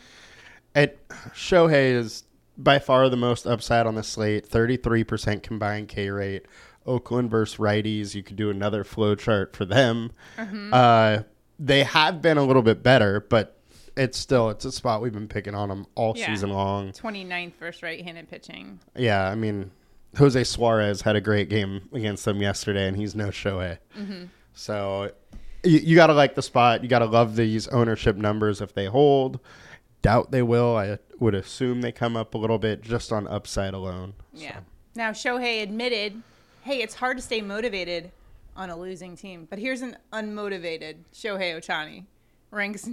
It 0.75 1.07
Shohei 1.35 1.92
is 1.95 2.25
by 2.59 2.78
far 2.78 3.09
the 3.09 3.16
most 3.16 3.47
upside 3.47 3.87
on 3.87 3.95
the 3.95 4.02
slate. 4.02 4.47
Thirty 4.47 4.76
three 4.76 5.04
percent 5.04 5.42
combined 5.42 5.88
K 5.88 6.11
rate. 6.11 6.47
Oakland 6.85 7.31
versus 7.31 7.59
righties. 7.59 8.14
You 8.14 8.23
could 8.23 8.37
do 8.37 8.50
another 8.50 8.83
flow 8.83 9.14
chart 9.14 9.54
for 9.54 9.64
them. 9.64 10.11
Mm-hmm. 10.37 10.75
Uh, 10.75 11.19
they 11.59 11.85
have 11.85 12.21
been 12.21 12.38
a 12.38 12.45
little 12.45 12.62
bit 12.62 12.83
better, 12.83 13.21
but 13.21 13.57
it's 13.96 14.18
still 14.18 14.50
it's 14.50 14.64
a 14.64 14.72
spot 14.72 15.02
we've 15.02 15.12
been 15.12 15.28
picking 15.28 15.54
on 15.54 15.70
him 15.70 15.87
all 15.94 16.14
Yeah. 16.16 16.26
season 16.26 16.50
long. 16.50 16.92
29th 16.92 17.52
first 17.54 17.82
right-handed 17.82 18.28
pitching. 18.30 18.80
Yeah, 18.96 19.28
I 19.28 19.34
mean, 19.34 19.70
Jose 20.18 20.42
Suarez 20.44 21.02
had 21.02 21.16
a 21.16 21.20
great 21.20 21.49
game 21.49 21.88
against 21.92 22.25
them 22.25 22.40
yesterday, 22.42 22.87
and 22.88 22.96
he's 22.96 23.14
no 23.14 23.28
Shohei. 23.28 23.78
Mm-hmm. 23.99 24.25
So 24.54 25.11
you, 25.64 25.78
you 25.78 25.96
got 25.96 26.08
to 26.08 26.14
like 26.14 26.34
the 26.34 26.42
spot. 26.42 26.82
You 26.82 26.88
got 26.88 27.00
to 27.00 27.06
love 27.06 27.37
these 27.37 27.68
ownership 27.68 28.16
numbers 28.16 28.61
if 28.61 28.75
they 28.75 28.87
hold. 28.87 29.40
Doubt 30.02 30.30
they 30.32 30.42
will. 30.42 30.76
I 30.76 30.99
would 31.20 31.34
assume 31.34 31.80
they 31.80 31.92
come 31.92 32.16
up 32.16 32.34
a 32.34 32.38
little 32.38 32.58
bit 32.58 32.82
just 32.82 33.12
on 33.12 33.28
upside 33.28 33.72
alone. 33.75 34.14
Yeah. 34.34 34.61
Now 34.94 35.12
Shohei 35.12 35.62
admitted, 35.62 36.20
"Hey, 36.62 36.82
it's 36.82 36.94
hard 36.96 37.16
to 37.18 37.22
stay 37.22 37.40
motivated 37.40 38.11
on 38.56 38.68
a 38.68 38.76
losing 38.76 39.16
team." 39.16 39.46
But 39.49 39.58
here's 39.61 39.80
an 39.80 39.96
unmotivated 40.12 40.96
Shohei 41.14 41.56
Ohtani, 41.56 42.04
ranks 42.50 42.88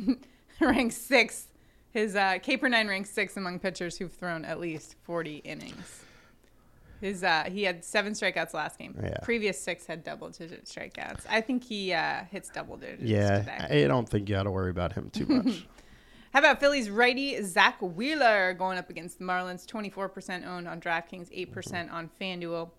ranks 0.66 0.96
sixth. 0.98 1.48
His 1.92 2.16
uh, 2.16 2.38
K 2.42 2.58
per 2.58 2.70
nine 2.70 2.88
ranks 2.88 3.10
sixth 3.10 3.38
among 3.38 3.60
pitchers 3.60 3.98
who've 3.98 4.12
thrown 4.12 4.46
at 4.46 4.60
least 4.60 4.96
40 5.04 5.38
innings. 5.38 6.04
His 7.02 7.24
uh, 7.24 7.46
he 7.50 7.64
had 7.64 7.84
seven 7.86 8.14
strikeouts 8.14 8.54
last 8.54 8.78
game. 8.78 8.94
Yeah. 9.02 9.16
Previous 9.24 9.60
six 9.60 9.86
had 9.86 10.04
double 10.04 10.30
digit 10.30 10.66
strikeouts. 10.66 11.22
I 11.30 11.42
think 11.42 11.64
he 11.64 11.94
uh, 11.94 12.26
hits 12.30 12.50
double 12.50 12.76
digits 12.78 13.04
Yeah, 13.04 13.40
today. 13.40 13.84
I 13.86 13.88
don't 13.88 14.08
think 14.08 14.28
you 14.28 14.36
got 14.36 14.44
to 14.44 14.52
worry 14.52 14.70
about 14.70 14.94
him 14.94 15.10
too 15.10 15.26
much. 15.26 15.66
How 16.34 16.40
about 16.40 16.60
Phillies 16.60 16.90
righty 16.92 17.42
Zack 17.42 17.78
Wheeler 17.82 18.54
going 18.54 18.78
up 18.78 18.90
against 18.90 19.18
the 19.18 19.26
Marlins? 19.26 19.66
24% 19.66 20.46
owned 20.46 20.68
on 20.68 20.80
DraftKings, 20.80 21.36
8% 21.52 21.92
on 21.92 22.10
FanDuel. 22.22 22.70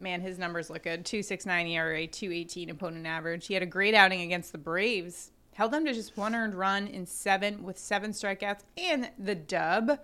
Man, 0.00 0.20
his 0.20 0.38
numbers 0.38 0.68
look 0.68 0.82
good. 0.82 1.06
269 1.06 1.66
ERA, 1.68 2.06
218 2.06 2.68
opponent 2.70 3.06
average. 3.06 3.46
He 3.46 3.54
had 3.54 3.62
a 3.62 3.66
great 3.66 3.94
outing 3.94 4.20
against 4.20 4.52
the 4.52 4.58
Braves. 4.58 5.30
Held 5.58 5.72
them 5.72 5.84
to 5.86 5.92
just 5.92 6.16
one 6.16 6.36
earned 6.36 6.54
run 6.54 6.86
in 6.86 7.04
seven 7.04 7.64
with 7.64 7.76
seven 7.76 8.12
strikeouts 8.12 8.60
and 8.76 9.10
the 9.18 9.34
dub. 9.34 9.98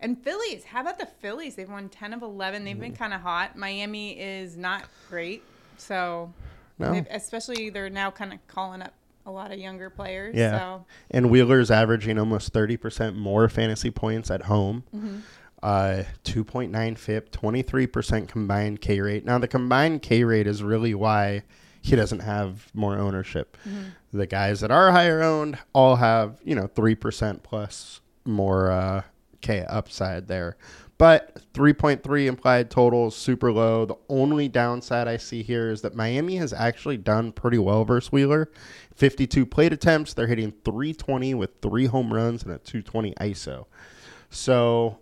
And 0.00 0.20
Phillies, 0.20 0.64
how 0.64 0.80
about 0.80 0.98
the 0.98 1.06
Phillies? 1.06 1.54
They've 1.54 1.70
won 1.70 1.88
10 1.88 2.12
of 2.12 2.22
11. 2.22 2.64
They've 2.64 2.78
been 2.78 2.96
kind 2.96 3.14
of 3.14 3.20
hot. 3.20 3.56
Miami 3.56 4.18
is 4.18 4.56
not 4.56 4.82
great. 5.08 5.44
So, 5.76 6.32
No. 6.80 7.04
especially 7.08 7.70
they're 7.70 7.88
now 7.88 8.10
kind 8.10 8.32
of 8.32 8.44
calling 8.48 8.82
up 8.82 8.92
a 9.26 9.30
lot 9.30 9.52
of 9.52 9.60
younger 9.60 9.90
players. 9.90 10.34
Yeah. 10.34 10.58
So, 10.58 10.86
And 11.12 11.30
Wheeler's 11.30 11.70
averaging 11.70 12.18
almost 12.18 12.52
30% 12.52 13.14
more 13.14 13.48
fantasy 13.48 13.92
points 13.92 14.28
at 14.28 14.42
home. 14.42 14.82
Uh, 15.62 16.02
2.9 16.24 16.98
FIP, 16.98 17.30
23% 17.30 18.26
combined 18.26 18.80
K 18.80 19.00
rate. 19.00 19.24
Now, 19.24 19.38
the 19.38 19.46
combined 19.46 20.02
K 20.02 20.24
rate 20.24 20.48
is 20.48 20.64
really 20.64 20.94
why 20.96 21.44
he 21.80 21.96
doesn't 21.96 22.20
have 22.20 22.68
more 22.74 22.96
ownership. 22.98 23.56
The 24.12 24.26
guys 24.26 24.60
that 24.60 24.70
are 24.70 24.90
higher 24.92 25.22
owned 25.22 25.58
all 25.72 25.96
have, 25.96 26.40
you 26.44 26.54
know, 26.54 26.68
3% 26.68 27.42
plus 27.42 28.00
more 28.24 28.70
uh, 28.70 29.02
K 29.40 29.64
upside 29.68 30.28
there. 30.28 30.56
But 30.98 31.40
3.3 31.54 32.26
implied 32.26 32.70
totals, 32.70 33.16
super 33.16 33.50
low. 33.50 33.86
The 33.86 33.96
only 34.10 34.48
downside 34.48 35.08
I 35.08 35.16
see 35.16 35.42
here 35.42 35.70
is 35.70 35.80
that 35.80 35.94
Miami 35.94 36.36
has 36.36 36.52
actually 36.52 36.98
done 36.98 37.32
pretty 37.32 37.56
well 37.56 37.86
versus 37.86 38.12
Wheeler. 38.12 38.50
52 38.96 39.46
plate 39.46 39.72
attempts. 39.72 40.12
They're 40.12 40.26
hitting 40.26 40.52
320 40.62 41.32
with 41.32 41.52
three 41.62 41.86
home 41.86 42.12
runs 42.12 42.42
and 42.42 42.52
a 42.52 42.58
220 42.58 43.14
ISO. 43.14 43.64
So 44.28 44.98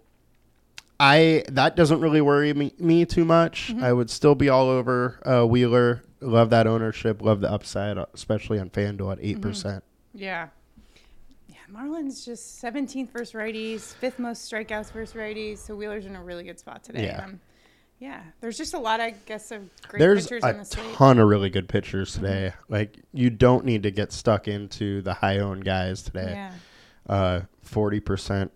I 1.00 1.44
that 1.48 1.76
doesn't 1.76 2.00
really 2.00 2.20
worry 2.20 2.52
me, 2.54 2.72
me 2.78 3.04
too 3.04 3.24
much. 3.24 3.72
I 3.80 3.92
would 3.92 4.10
still 4.10 4.34
be 4.34 4.48
all 4.48 4.68
over 4.68 5.20
uh, 5.24 5.46
Wheeler. 5.46 6.02
Love 6.20 6.50
that 6.50 6.66
ownership. 6.66 7.22
Love 7.22 7.40
the 7.40 7.50
upside, 7.50 7.96
uh, 7.98 8.06
especially 8.14 8.58
on 8.58 8.70
FanDuel 8.70 9.12
at 9.12 9.20
8%. 9.20 9.40
percent 9.40 9.84
Yeah. 10.12 10.48
Yeah, 11.46 11.56
Marlins 11.72 12.24
just 12.24 12.60
17th 12.60 13.10
versus 13.10 13.34
righties, 13.34 13.94
fifth 13.94 14.18
most 14.18 14.50
strikeouts 14.50 14.90
versus 14.90 15.14
righties. 15.14 15.58
So 15.58 15.76
Wheeler's 15.76 16.06
in 16.06 16.16
a 16.16 16.22
really 16.22 16.42
good 16.42 16.58
spot 16.58 16.82
today. 16.82 17.04
Yeah. 17.04 17.24
Um, 17.24 17.40
yeah. 18.00 18.20
There's 18.40 18.58
just 18.58 18.74
a 18.74 18.78
lot, 18.80 19.00
I 19.00 19.14
guess, 19.26 19.52
of 19.52 19.68
great 19.86 20.00
There's 20.00 20.24
pitchers 20.26 20.42
on 20.42 20.56
a 20.56 20.58
the 20.58 20.64
slate. 20.64 20.94
ton 20.94 21.18
of 21.20 21.28
really 21.28 21.50
good 21.50 21.68
pitchers 21.68 22.14
today. 22.14 22.52
Like 22.68 22.96
you 23.12 23.30
don't 23.30 23.64
need 23.64 23.84
to 23.84 23.92
get 23.92 24.12
stuck 24.12 24.48
into 24.48 25.02
the 25.02 25.14
high 25.14 25.38
owned 25.38 25.64
guys 25.64 26.02
today. 26.02 26.32
Yeah. 26.32 26.52
Uh, 27.08 27.40
forty 27.62 28.00
percent 28.00 28.50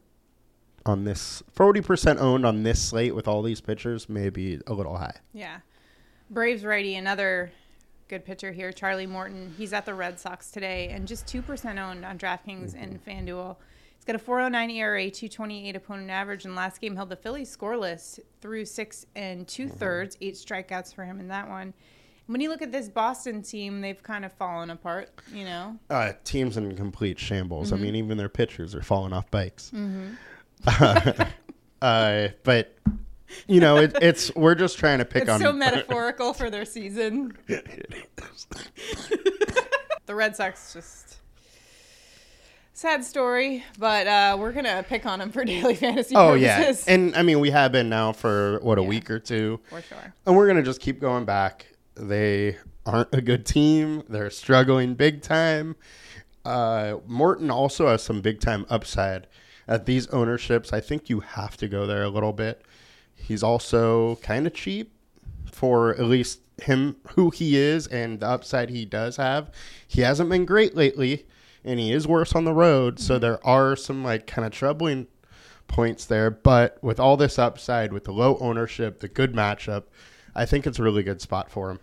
on 0.84 1.04
this, 1.04 1.42
forty 1.52 1.80
percent 1.80 2.18
owned 2.18 2.44
on 2.44 2.62
this 2.62 2.82
slate 2.82 3.14
with 3.14 3.28
all 3.28 3.42
these 3.42 3.60
pitchers, 3.60 4.08
maybe 4.08 4.60
a 4.66 4.74
little 4.74 4.96
high. 4.96 5.16
Yeah. 5.32 5.58
Braves 6.30 6.64
righty, 6.64 6.94
another 6.94 7.52
good 8.08 8.24
pitcher 8.24 8.52
here, 8.52 8.72
Charlie 8.72 9.06
Morton. 9.06 9.54
He's 9.56 9.72
at 9.72 9.86
the 9.86 9.94
Red 9.94 10.18
Sox 10.20 10.50
today 10.50 10.88
and 10.90 11.08
just 11.08 11.26
2% 11.26 11.78
owned 11.78 12.04
on 12.04 12.18
DraftKings 12.18 12.74
and 12.74 13.02
FanDuel. 13.04 13.56
He's 13.96 14.04
got 14.04 14.16
a 14.16 14.18
409 14.18 14.70
ERA, 14.70 15.10
228 15.10 15.76
opponent 15.76 16.10
average, 16.10 16.44
and 16.44 16.54
last 16.54 16.80
game 16.80 16.96
held 16.96 17.08
the 17.08 17.16
Phillies 17.16 17.56
scoreless 17.56 18.18
through 18.40 18.64
six 18.64 19.06
and 19.14 19.46
two 19.46 19.68
thirds, 19.68 20.18
eight 20.20 20.34
strikeouts 20.34 20.94
for 20.94 21.04
him 21.04 21.20
in 21.20 21.28
that 21.28 21.48
one. 21.48 21.72
When 22.26 22.40
you 22.40 22.48
look 22.48 22.62
at 22.62 22.72
this 22.72 22.88
Boston 22.88 23.42
team, 23.42 23.80
they've 23.80 24.02
kind 24.02 24.24
of 24.24 24.32
fallen 24.32 24.70
apart, 24.70 25.10
you 25.32 25.44
know? 25.44 25.78
Uh, 25.88 26.12
teams 26.24 26.56
in 26.56 26.74
complete 26.76 27.18
shambles. 27.18 27.68
Mm-hmm. 27.68 27.76
I 27.76 27.78
mean, 27.78 27.96
even 27.96 28.18
their 28.18 28.28
pitchers 28.28 28.74
are 28.74 28.82
falling 28.82 29.12
off 29.12 29.30
bikes. 29.30 29.70
uh, 31.82 32.28
but 32.44 32.74
you 33.46 33.60
know, 33.60 33.76
it, 33.76 33.96
it's 34.02 34.34
we're 34.34 34.54
just 34.54 34.78
trying 34.78 34.98
to 34.98 35.04
pick 35.04 35.22
It's 35.22 35.30
on. 35.30 35.40
so 35.40 35.52
metaphorical 35.64 36.32
for 36.34 36.50
their 36.50 36.64
season. 36.64 37.36
the 37.46 38.04
Red 40.14 40.36
Sox 40.36 40.72
just 40.72 41.16
sad 42.74 43.04
story, 43.04 43.64
but 43.78 44.06
uh, 44.06 44.36
we're 44.38 44.52
gonna 44.52 44.84
pick 44.88 45.06
on 45.06 45.18
them 45.18 45.30
for 45.30 45.44
daily 45.44 45.74
fantasy 45.74 46.14
oh 46.16 46.34
yeah, 46.34 46.72
and 46.86 47.14
I 47.16 47.22
mean, 47.22 47.40
we 47.40 47.50
have 47.50 47.72
been 47.72 47.88
now 47.88 48.12
for 48.12 48.58
what 48.62 48.78
a 48.78 48.82
Yeah. 48.82 48.88
week 48.88 49.10
or 49.10 49.18
two. 49.18 49.60
for 49.68 49.82
sure. 49.82 50.14
And 50.26 50.36
we're 50.36 50.46
gonna 50.46 50.62
just 50.62 50.80
keep 50.80 51.00
going 51.00 51.24
back. 51.24 51.66
They 51.94 52.56
aren't 52.86 53.14
a 53.14 53.20
good 53.20 53.46
team. 53.46 54.02
They're 54.08 54.30
struggling 54.30 54.94
big 54.94 55.22
time. 55.22 55.76
Uh, 56.44 56.96
Morton 57.06 57.50
also 57.50 57.86
has 57.86 58.02
some 58.02 58.20
big 58.20 58.40
time 58.40 58.66
upside 58.68 59.28
at 59.72 59.86
these 59.86 60.06
ownerships. 60.08 60.72
I 60.72 60.80
think 60.80 61.08
you 61.08 61.20
have 61.20 61.56
to 61.56 61.66
go 61.66 61.86
there 61.86 62.02
a 62.02 62.10
little 62.10 62.34
bit. 62.34 62.62
He's 63.14 63.42
also 63.42 64.16
kind 64.16 64.46
of 64.46 64.52
cheap 64.52 64.92
for 65.50 65.92
at 65.92 66.04
least 66.04 66.40
him 66.60 66.96
who 67.14 67.30
he 67.30 67.56
is 67.56 67.86
and 67.86 68.20
the 68.20 68.26
upside 68.28 68.68
he 68.68 68.84
does 68.84 69.16
have. 69.16 69.50
He 69.88 70.02
hasn't 70.02 70.28
been 70.28 70.44
great 70.44 70.76
lately, 70.76 71.24
and 71.64 71.80
he 71.80 71.90
is 71.90 72.06
worse 72.06 72.34
on 72.34 72.44
the 72.44 72.52
road. 72.52 73.00
So 73.00 73.14
mm-hmm. 73.14 73.22
there 73.22 73.46
are 73.46 73.74
some 73.74 74.04
like 74.04 74.26
kind 74.26 74.44
of 74.44 74.52
troubling 74.52 75.06
points 75.68 76.04
there. 76.04 76.30
But 76.30 76.76
with 76.82 77.00
all 77.00 77.16
this 77.16 77.38
upside, 77.38 77.94
with 77.94 78.04
the 78.04 78.12
low 78.12 78.36
ownership, 78.38 79.00
the 79.00 79.08
good 79.08 79.32
matchup, 79.32 79.84
I 80.34 80.44
think 80.44 80.66
it's 80.66 80.78
a 80.78 80.82
really 80.82 81.02
good 81.02 81.22
spot 81.22 81.50
for 81.50 81.70
him. 81.70 81.80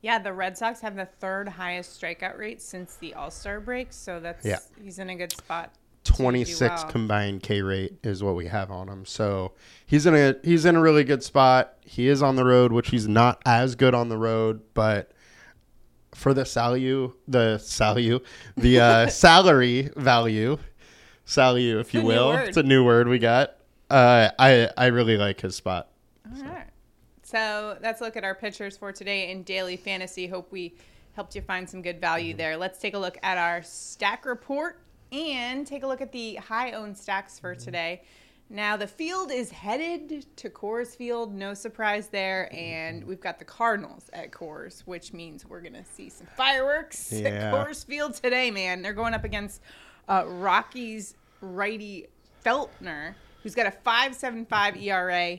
Yeah, 0.00 0.18
the 0.18 0.32
Red 0.32 0.56
Sox 0.58 0.80
have 0.80 0.96
the 0.96 1.06
third 1.06 1.48
highest 1.48 2.00
strikeout 2.00 2.36
rate 2.36 2.62
since 2.62 2.96
the 2.96 3.14
All 3.14 3.30
Star 3.30 3.60
break, 3.60 3.92
so 3.92 4.18
that's 4.18 4.44
Yeah. 4.44 4.58
he's 4.82 4.98
in 4.98 5.10
a 5.10 5.16
good 5.16 5.32
spot. 5.32 5.72
To 6.08 6.16
do 6.16 6.22
26 6.22 6.60
well. 6.60 6.90
combined 6.90 7.42
K 7.42 7.62
rate 7.62 7.98
is 8.02 8.22
what 8.22 8.34
we 8.34 8.46
have 8.46 8.70
on 8.70 8.88
him. 8.88 9.04
So 9.04 9.52
he's 9.86 10.06
in 10.06 10.14
a 10.14 10.36
he's 10.42 10.64
in 10.64 10.76
a 10.76 10.80
really 10.80 11.04
good 11.04 11.22
spot. 11.22 11.74
He 11.84 12.08
is 12.08 12.22
on 12.22 12.36
the 12.36 12.44
road, 12.44 12.72
which 12.72 12.90
he's 12.90 13.08
not 13.08 13.40
as 13.46 13.74
good 13.74 13.94
on 13.94 14.08
the 14.08 14.18
road, 14.18 14.62
but 14.74 15.12
for 16.14 16.34
the 16.34 16.44
salue, 16.44 17.12
the 17.26 17.58
salue, 17.58 18.20
the 18.56 18.80
uh, 18.80 19.06
salary 19.08 19.90
value, 19.96 20.58
salue, 21.24 21.78
if 21.78 21.94
you 21.94 22.02
will, 22.02 22.32
it's 22.32 22.56
a 22.56 22.62
new 22.62 22.84
word 22.84 23.08
we 23.08 23.18
got. 23.18 23.56
Uh, 23.90 24.30
I 24.38 24.68
I 24.76 24.86
really 24.86 25.16
like 25.16 25.40
his 25.40 25.56
spot. 25.56 25.88
All 26.36 26.44
right. 26.44 26.66
So 27.22 27.76
let's 27.82 28.00
look 28.00 28.16
at 28.16 28.24
our 28.24 28.34
pitchers 28.34 28.76
for 28.76 28.90
today 28.90 29.30
in 29.30 29.42
daily 29.42 29.76
fantasy. 29.76 30.26
Hope 30.26 30.50
we 30.50 30.74
helped 31.12 31.34
you 31.34 31.42
find 31.42 31.68
some 31.68 31.82
good 31.82 32.00
value 32.00 32.32
there. 32.32 32.56
Let's 32.56 32.78
take 32.78 32.94
a 32.94 32.98
look 32.98 33.18
at 33.22 33.36
our 33.36 33.62
stack 33.62 34.24
report 34.24 34.80
and 35.12 35.66
take 35.66 35.82
a 35.82 35.86
look 35.86 36.00
at 36.00 36.12
the 36.12 36.36
high 36.36 36.72
owned 36.72 36.96
stacks 36.96 37.38
for 37.38 37.54
today. 37.54 38.02
Now, 38.50 38.78
the 38.78 38.86
field 38.86 39.30
is 39.30 39.50
headed 39.50 40.24
to 40.36 40.48
Coors 40.48 40.96
Field. 40.96 41.34
No 41.34 41.52
surprise 41.52 42.08
there. 42.08 42.48
And 42.54 43.04
we've 43.04 43.20
got 43.20 43.38
the 43.38 43.44
Cardinals 43.44 44.08
at 44.14 44.30
Coors, 44.30 44.80
which 44.86 45.12
means 45.12 45.44
we're 45.44 45.60
going 45.60 45.74
to 45.74 45.84
see 45.84 46.08
some 46.08 46.26
fireworks 46.34 47.12
Yeah. 47.16 47.28
at 47.28 47.54
Coors 47.54 47.84
Field 47.84 48.14
today, 48.14 48.50
man. 48.50 48.80
They're 48.80 48.94
going 48.94 49.12
up 49.12 49.24
against 49.24 49.60
uh, 50.08 50.24
Rockies 50.26 51.14
righty 51.42 52.06
Feltner, 52.42 53.14
who's 53.42 53.54
got 53.54 53.66
a 53.66 53.70
5.75 53.86 54.82
ERA, 54.82 55.38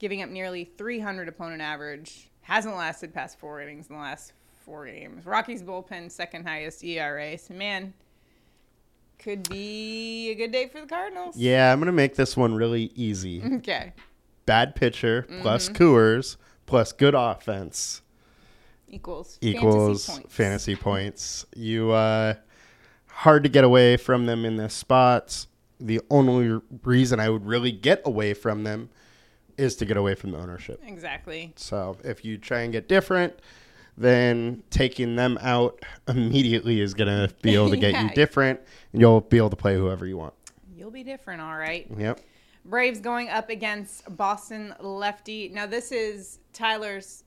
giving 0.00 0.22
up 0.22 0.28
nearly 0.28 0.64
300 0.76 1.28
opponent 1.28 1.62
average. 1.62 2.28
Hasn't 2.42 2.74
lasted 2.74 3.14
past 3.14 3.38
four 3.38 3.60
innings 3.60 3.86
in 3.88 3.94
the 3.94 4.00
last 4.00 4.32
four 4.64 4.86
games. 4.86 5.24
Rockies 5.26 5.62
bullpen 5.62 6.10
second 6.10 6.44
highest 6.46 6.82
ERA. 6.82 7.38
So 7.38 7.54
man, 7.54 7.94
could 9.18 9.48
be 9.48 10.30
a 10.30 10.34
good 10.34 10.52
day 10.52 10.68
for 10.68 10.80
the 10.80 10.86
Cardinals. 10.86 11.36
Yeah, 11.36 11.72
I'm 11.72 11.78
gonna 11.80 11.92
make 11.92 12.14
this 12.16 12.36
one 12.36 12.54
really 12.54 12.90
easy. 12.94 13.42
Okay. 13.58 13.92
Bad 14.46 14.74
pitcher 14.74 15.26
Mm-hmm. 15.28 15.42
plus 15.42 15.68
Coors 15.68 16.36
plus 16.66 16.92
good 16.92 17.14
offense. 17.14 18.00
Equals 18.90 19.36
equals 19.42 20.06
fantasy 20.06 20.20
points. 20.22 20.34
fantasy 20.34 20.76
points. 20.76 21.46
You 21.54 21.90
uh 21.90 22.34
hard 23.08 23.42
to 23.42 23.48
get 23.50 23.64
away 23.64 23.96
from 23.98 24.24
them 24.26 24.44
in 24.46 24.56
the 24.56 24.70
spots. 24.70 25.48
The 25.80 26.00
only 26.10 26.60
reason 26.82 27.20
I 27.20 27.28
would 27.28 27.44
really 27.46 27.72
get 27.72 28.00
away 28.06 28.32
from 28.34 28.64
them 28.64 28.88
is 29.58 29.76
to 29.76 29.84
get 29.84 29.96
away 29.96 30.14
from 30.14 30.30
the 30.30 30.38
ownership. 30.38 30.80
Exactly. 30.86 31.52
So 31.56 31.98
if 32.04 32.24
you 32.24 32.38
try 32.38 32.60
and 32.60 32.72
get 32.72 32.88
different, 32.88 33.34
then 33.98 34.62
taking 34.70 35.16
them 35.16 35.38
out 35.42 35.82
immediately 36.08 36.80
is 36.80 36.94
going 36.94 37.08
to 37.08 37.34
be 37.42 37.54
able 37.54 37.70
to 37.70 37.76
get 37.76 37.92
Yeah. 37.92 38.04
you 38.04 38.10
different, 38.10 38.60
and 38.92 39.00
you'll 39.00 39.20
be 39.20 39.36
able 39.36 39.50
to 39.50 39.56
play 39.56 39.76
whoever 39.76 40.06
you 40.06 40.16
want. 40.16 40.34
You'll 40.76 40.90
be 40.90 41.02
different, 41.02 41.40
all 41.42 41.56
right. 41.56 41.86
Yep. 41.96 42.20
Braves 42.64 43.00
going 43.00 43.28
up 43.28 43.50
against 43.50 44.16
Boston 44.16 44.74
lefty. 44.80 45.48
Now 45.48 45.66
this 45.66 45.90
is 45.90 46.38
Tyler's 46.52 47.24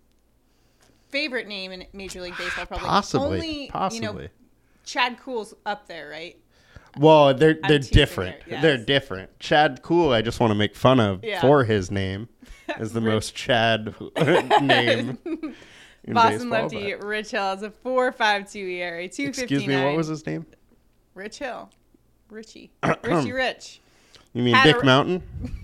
favorite 1.10 1.48
name 1.48 1.72
in 1.72 1.86
Major 1.94 2.22
League 2.22 2.38
Baseball, 2.38 2.66
probably. 2.66 2.88
Possibly. 2.88 3.26
Only, 3.38 3.68
possibly. 3.72 4.08
You 4.08 4.14
know, 4.14 4.28
Chad 4.86 5.18
Kuhl's 5.20 5.54
up 5.66 5.88
there, 5.88 6.10
right? 6.10 6.38
well, 6.98 7.34
they're 7.34 7.58
they're 7.68 7.80
different. 7.80 8.38
there, 8.42 8.50
yes. 8.56 8.62
They're 8.62 8.78
different. 8.78 9.40
Chad 9.40 9.82
Kuhl, 9.82 10.12
I 10.12 10.22
just 10.22 10.40
want 10.40 10.52
to 10.52 10.56
make 10.56 10.76
fun 10.76 11.00
of 11.00 11.24
Yeah. 11.24 11.40
for 11.42 11.64
his 11.64 11.90
name, 11.92 12.28
is 12.80 12.94
the 12.94 13.02
most 13.12 13.34
Chad 13.36 13.94
name. 14.62 15.18
Boston 16.08 16.50
baseball, 16.50 16.64
lefty 16.64 16.94
but- 16.94 17.04
Rich 17.06 17.32
Hill 17.32 17.42
has 17.44 17.64
a 17.64 17.70
4.52 17.70 18.56
ERA, 18.70 19.08
259. 19.08 19.28
Excuse 19.30 19.68
me, 19.68 19.84
what 19.86 19.96
was 19.96 20.08
his 20.08 20.26
name? 20.26 20.46
Rich 21.14 21.40
Hill. 21.40 21.70
Richie. 22.30 22.72
Richie 23.04 23.32
Rich. 23.34 23.82
You 24.34 24.44
mean 24.44 24.56
Had 24.56 24.64
Dick 24.74 24.82
a- 24.82 24.86
Mountain? 24.86 25.24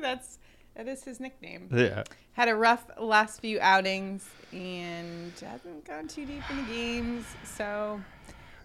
That's 0.00 0.38
that 0.74 0.88
is 0.88 1.04
his 1.04 1.20
nickname. 1.20 1.68
Yeah. 1.72 2.04
Had 2.32 2.48
a 2.48 2.54
rough 2.56 2.84
last 2.98 3.40
few 3.40 3.60
outings 3.60 4.28
and 4.52 5.32
hasn't 5.40 5.84
gone 5.84 6.08
too 6.08 6.26
deep 6.26 6.42
in 6.50 6.56
the 6.56 6.62
games. 6.72 7.24
So 7.44 8.00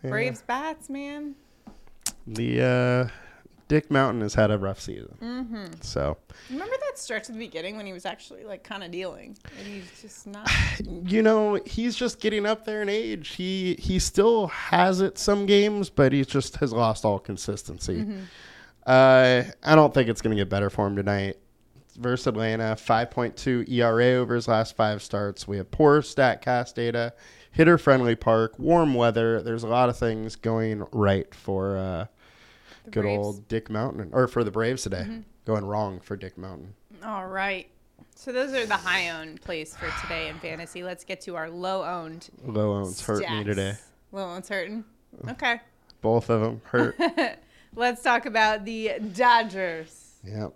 Yeah. 0.03 0.09
Braves 0.09 0.41
bats, 0.41 0.89
man. 0.89 1.35
The 2.25 2.61
uh, 2.61 3.07
Dick 3.67 3.89
Mountain 3.89 4.21
has 4.21 4.35
had 4.35 4.51
a 4.51 4.57
rough 4.57 4.79
season. 4.79 5.17
Mm-hmm. 5.21 5.65
So 5.81 6.17
Remember 6.49 6.75
that 6.79 6.99
stretch 6.99 7.29
at 7.29 7.33
the 7.33 7.39
beginning 7.39 7.77
when 7.77 7.85
he 7.85 7.93
was 7.93 8.05
actually 8.05 8.43
like 8.43 8.63
kind 8.63 8.83
of 8.83 8.91
dealing, 8.91 9.37
and 9.57 9.67
he's 9.67 10.01
just 10.01 10.27
not. 10.27 10.49
you 11.05 11.21
know 11.21 11.59
he's 11.65 11.95
just 11.95 12.19
getting 12.19 12.45
up 12.45 12.65
there 12.65 12.81
in 12.81 12.89
age. 12.89 13.29
He 13.29 13.75
he 13.79 13.99
still 13.99 14.47
has 14.47 15.01
it 15.01 15.17
some 15.17 15.45
games, 15.45 15.89
but 15.89 16.13
he 16.13 16.23
just 16.23 16.57
has 16.57 16.71
lost 16.71 17.05
all 17.05 17.19
consistency. 17.19 18.05
Uh, 18.85 19.43
I 19.63 19.75
don't 19.75 19.93
think 19.93 20.09
it's 20.09 20.21
going 20.21 20.35
to 20.35 20.41
get 20.41 20.49
better 20.49 20.69
for 20.69 20.85
him 20.87 20.95
tonight. 20.95 21.37
Versus 21.97 22.27
Atlanta, 22.27 22.75
5.2 22.75 23.71
ERA 23.71 24.15
over 24.15 24.35
his 24.35 24.49
last 24.49 24.75
five 24.75 25.01
starts. 25.01 25.47
We 25.47 25.55
have 25.55 25.71
poor 25.71 26.01
StatCast 26.01 26.73
data, 26.73 27.13
hitter 27.51 27.77
friendly 27.77 28.17
park, 28.17 28.59
warm 28.59 28.95
weather. 28.95 29.41
There's 29.41 29.63
a 29.63 29.69
lot 29.69 29.87
of 29.87 29.97
things 29.97 30.35
going 30.35 30.85
right 30.91 31.33
for 31.33 31.77
uh, 31.77 32.05
The 32.85 32.91
good 32.91 33.01
Braves. 33.01 33.25
old 33.25 33.47
Dick 33.47 33.69
Mountain, 33.69 34.09
or 34.13 34.27
for 34.27 34.43
the 34.43 34.51
Braves 34.51 34.83
today. 34.83 35.21
Going 35.45 35.65
wrong 35.65 35.99
for 35.99 36.15
Dick 36.15 36.37
Mountain. 36.37 36.73
All 37.03 37.27
right. 37.27 37.67
So 38.15 38.31
those 38.31 38.53
are 38.53 38.65
the 38.65 38.77
high 38.77 39.09
owned 39.09 39.41
plays 39.41 39.75
for 39.75 39.91
today 40.01 40.29
in 40.29 40.39
fantasy. 40.39 40.83
Let's 40.83 41.03
get 41.03 41.21
to 41.21 41.35
our 41.35 41.49
low 41.49 41.83
owned. 41.83 42.29
Low 42.43 42.73
owns 42.73 43.05
hurt 43.05 43.29
me 43.29 43.43
today. 43.43 43.73
Low 44.11 44.23
owned's 44.23 44.49
hurting. 44.49 44.85
Okay. 45.27 45.59
Both 46.01 46.29
of 46.29 46.41
them 46.41 46.61
hurt. 46.65 46.97
Let's 47.75 48.01
talk 48.01 48.25
about 48.25 48.63
the 48.63 48.93
Dodgers 49.13 50.15
yep. 50.23 50.53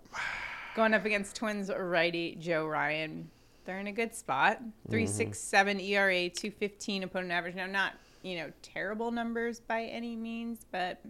going 0.74 0.94
up 0.94 1.04
against 1.04 1.36
Twins 1.36 1.70
righty 1.70 2.36
Joe 2.40 2.66
Ryan. 2.66 3.30
They're 3.64 3.78
in 3.78 3.88
a 3.88 3.92
good 3.92 4.14
spot. 4.14 4.56
Mm-hmm. 4.56 4.90
Three 4.90 5.06
six 5.06 5.38
seven 5.38 5.78
ERA, 5.80 6.30
two 6.30 6.50
fifteen 6.50 7.02
opponent 7.02 7.32
average. 7.32 7.54
Now 7.54 7.66
not 7.66 7.92
you 8.22 8.38
know 8.38 8.50
terrible 8.62 9.10
numbers 9.10 9.60
by 9.60 9.84
any 9.84 10.16
means, 10.16 10.64
but 10.72 11.00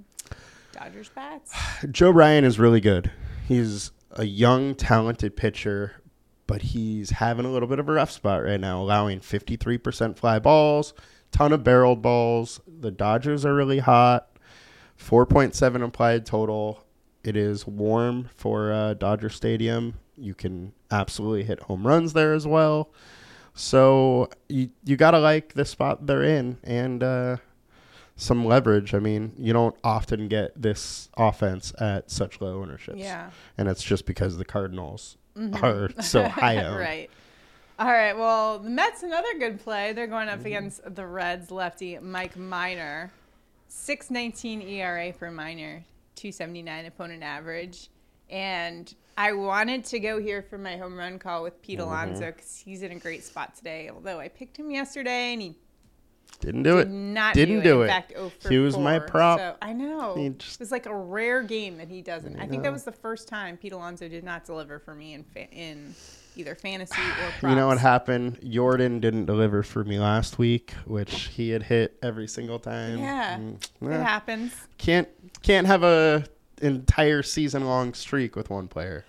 Dodgers 0.72 1.08
bats. 1.10 1.52
Joe 1.90 2.10
Ryan 2.10 2.44
is 2.44 2.58
really 2.58 2.80
good. 2.80 3.10
He's 3.46 3.90
a 4.12 4.24
young, 4.24 4.74
talented 4.74 5.36
pitcher, 5.36 6.02
but 6.46 6.62
he's 6.62 7.10
having 7.10 7.44
a 7.44 7.50
little 7.50 7.68
bit 7.68 7.78
of 7.78 7.88
a 7.88 7.92
rough 7.92 8.10
spot 8.10 8.42
right 8.42 8.60
now, 8.60 8.80
allowing 8.80 9.20
53% 9.20 10.16
fly 10.16 10.38
balls, 10.38 10.94
ton 11.30 11.52
of 11.52 11.64
barreled 11.64 12.02
balls. 12.02 12.60
The 12.66 12.90
Dodgers 12.90 13.44
are 13.44 13.54
really 13.54 13.78
hot. 13.78 14.28
4.7 14.98 15.82
implied 15.82 16.26
total. 16.26 16.84
It 17.24 17.36
is 17.36 17.66
warm 17.66 18.28
for 18.34 18.72
uh, 18.72 18.94
Dodger 18.94 19.28
Stadium. 19.28 19.94
You 20.16 20.34
can 20.34 20.72
absolutely 20.90 21.44
hit 21.44 21.60
home 21.60 21.86
runs 21.86 22.12
there 22.12 22.34
as 22.34 22.46
well. 22.46 22.92
So 23.54 24.28
you 24.48 24.70
you 24.84 24.96
gotta 24.96 25.18
like 25.18 25.54
the 25.54 25.64
spot 25.64 26.06
they're 26.06 26.22
in 26.22 26.58
and 26.62 27.02
uh, 27.02 27.36
some 28.20 28.44
leverage. 28.44 28.94
I 28.94 28.98
mean, 28.98 29.32
you 29.38 29.52
don't 29.52 29.76
often 29.82 30.28
get 30.28 30.60
this 30.60 31.08
offense 31.16 31.72
at 31.78 32.10
such 32.10 32.40
low 32.40 32.62
ownerships. 32.62 32.98
Yeah. 32.98 33.30
and 33.56 33.68
it's 33.68 33.82
just 33.82 34.06
because 34.06 34.36
the 34.36 34.44
Cardinals 34.44 35.16
mm-hmm. 35.36 35.64
are 35.64 35.90
so 36.02 36.28
high 36.28 36.64
owned. 36.64 36.78
right. 36.78 37.10
All 37.78 37.90
right. 37.90 38.16
Well, 38.16 38.58
the 38.58 38.70
Mets 38.70 39.02
another 39.02 39.38
good 39.38 39.58
play. 39.60 39.92
They're 39.92 40.06
going 40.06 40.28
up 40.28 40.38
mm-hmm. 40.38 40.46
against 40.46 40.94
the 40.94 41.06
Reds 41.06 41.50
lefty 41.50 41.98
Mike 41.98 42.36
Minor. 42.36 43.10
619 43.70 44.62
ERA 44.62 45.12
for 45.12 45.30
Minor, 45.30 45.84
279 46.16 46.86
opponent 46.86 47.22
average. 47.22 47.88
And 48.28 48.92
I 49.16 49.32
wanted 49.32 49.84
to 49.86 50.00
go 50.00 50.20
here 50.20 50.42
for 50.42 50.58
my 50.58 50.76
home 50.76 50.96
run 50.96 51.18
call 51.18 51.42
with 51.42 51.60
Pete 51.62 51.78
mm-hmm. 51.78 51.88
Alonso 51.88 52.26
because 52.32 52.62
he's 52.64 52.82
in 52.82 52.92
a 52.92 52.98
great 52.98 53.24
spot 53.24 53.54
today. 53.54 53.88
Although 53.92 54.18
I 54.18 54.28
picked 54.28 54.56
him 54.56 54.70
yesterday 54.70 55.32
and 55.32 55.42
he 55.42 55.54
Didn't 56.40 56.62
do 56.62 56.76
did 56.78 56.88
it. 56.88 56.90
not 56.90 57.34
Didn't 57.34 57.62
do, 57.62 57.82
it. 57.82 57.84
it. 57.84 57.88
In 57.88 57.88
fact, 57.88 58.12
0 58.12 58.32
for 58.40 58.48
He 58.48 58.58
was 58.58 58.76
my 58.78 58.98
prop. 58.98 59.38
So, 59.38 59.56
I 59.62 59.72
know. 59.72 60.14
He 60.16 60.26
it 60.26 60.56
was 60.58 60.72
like 60.72 60.86
a 60.86 60.94
rare 60.94 61.42
game 61.42 61.76
that 61.78 61.88
he 61.88 62.02
doesn't. 62.02 62.38
I, 62.40 62.46
think 62.46 62.62
that 62.62 62.72
was 62.72 62.84
the 62.84 62.92
first 62.92 63.28
time 63.28 63.56
Pete 63.56 63.72
Alonso 63.72 64.08
did 64.08 64.24
not 64.24 64.44
deliver 64.44 64.78
for 64.78 64.94
me 64.94 65.14
in 65.14 65.24
fa- 65.24 65.50
in 65.50 65.94
either 66.36 66.54
fantasy 66.54 67.00
or 67.00 67.30
props. 67.38 67.42
You 67.42 67.54
know 67.54 67.66
what 67.66 67.78
happened? 67.78 68.38
Jordan 68.48 69.00
didn't 69.00 69.26
deliver 69.26 69.62
for 69.62 69.84
me 69.84 69.98
last 69.98 70.38
week, 70.38 70.72
which 70.86 71.24
he 71.26 71.50
had 71.50 71.62
hit 71.64 71.98
every 72.02 72.26
single 72.28 72.58
time. 72.58 72.98
Yeah. 72.98 73.36
Mm, 73.38 73.58
It 73.92 74.00
happens. 74.02 74.54
can't 74.78 75.08
can't 75.42 75.66
have 75.66 75.82
a 75.82 76.24
entire 76.62 77.22
season 77.22 77.64
long 77.66 77.94
streak 77.94 78.36
with 78.36 78.50
one 78.50 78.68
player. 78.68 79.04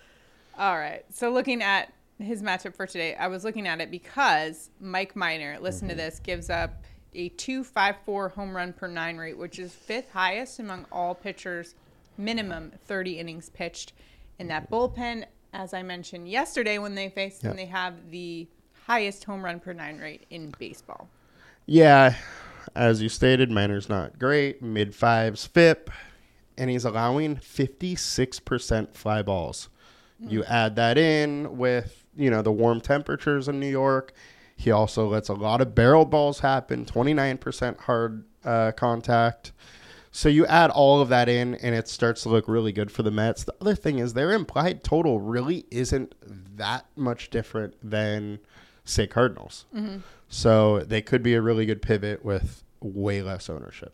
All 0.58 0.76
right. 0.76 1.04
So 1.12 1.30
looking 1.30 1.62
at 1.62 1.92
his 2.18 2.42
matchup 2.42 2.74
for 2.76 2.86
today, 2.86 3.14
I 3.14 3.26
was 3.28 3.44
looking 3.44 3.66
at 3.66 3.80
it 3.80 3.90
because 3.90 4.70
Mike 4.80 5.16
Minor, 5.16 5.58
listen 5.60 5.88
to 5.88 5.94
this, 5.94 6.18
gives 6.20 6.50
up 6.50 6.82
a 7.14 7.28
254 7.30 8.30
home 8.30 8.56
run 8.56 8.72
per 8.72 8.86
9 8.86 9.16
rate, 9.16 9.38
which 9.38 9.58
is 9.58 9.72
fifth 9.72 10.10
highest 10.12 10.58
among 10.58 10.86
all 10.90 11.14
pitchers, 11.14 11.74
minimum 12.16 12.72
30 12.86 13.18
innings 13.18 13.50
pitched. 13.50 13.92
In 14.38 14.48
that 14.48 14.70
bullpen, 14.70 15.24
as 15.52 15.74
I 15.74 15.82
mentioned 15.82 16.28
yesterday 16.28 16.78
when 16.78 16.94
they 16.94 17.08
faced 17.08 17.44
Yep. 17.44 17.56
they 17.56 17.66
have 17.66 18.10
the 18.10 18.48
highest 18.86 19.24
home 19.24 19.44
run 19.44 19.60
per 19.60 19.72
9 19.72 19.98
rate 19.98 20.26
in 20.30 20.52
baseball. 20.58 21.08
Yeah, 21.66 22.16
as 22.74 23.02
you 23.02 23.08
stated, 23.08 23.50
Minor's 23.50 23.88
not 23.88 24.18
great, 24.18 24.62
mid 24.62 24.94
fives 24.94 25.46
FIP, 25.46 25.90
and 26.56 26.70
he's 26.70 26.84
allowing 26.84 27.36
56% 27.36 28.94
fly 28.94 29.22
balls. 29.22 29.68
You 30.18 30.40
mm. 30.40 30.50
add 30.50 30.76
that 30.76 30.98
in 30.98 31.56
with, 31.56 32.04
you 32.16 32.30
know, 32.30 32.42
the 32.42 32.52
warm 32.52 32.80
temperatures 32.80 33.48
in 33.48 33.60
New 33.60 33.68
York. 33.68 34.12
He 34.62 34.70
also 34.70 35.08
lets 35.08 35.28
a 35.28 35.34
lot 35.34 35.60
of 35.60 35.74
barrel 35.74 36.04
balls 36.04 36.38
happen, 36.38 36.84
29% 36.84 37.80
hard 37.80 38.24
uh, 38.44 38.70
contact. 38.70 39.50
So 40.12 40.28
you 40.28 40.46
add 40.46 40.70
all 40.70 41.00
of 41.00 41.08
that 41.08 41.28
in, 41.28 41.56
and 41.56 41.74
it 41.74 41.88
starts 41.88 42.22
to 42.22 42.28
look 42.28 42.46
really 42.46 42.70
good 42.70 42.92
for 42.92 43.02
the 43.02 43.10
Mets. 43.10 43.42
The 43.42 43.56
other 43.60 43.74
thing 43.74 43.98
is 43.98 44.14
their 44.14 44.30
implied 44.30 44.84
total 44.84 45.18
really 45.18 45.66
isn't 45.72 46.14
that 46.56 46.86
much 46.94 47.30
different 47.30 47.74
than, 47.82 48.38
say, 48.84 49.08
Cardinals. 49.08 49.64
So 50.28 50.78
they 50.84 51.02
could 51.02 51.24
be 51.24 51.34
a 51.34 51.42
really 51.42 51.66
good 51.66 51.82
pivot 51.82 52.24
with 52.24 52.62
way 52.80 53.20
less 53.20 53.50
ownership. 53.50 53.92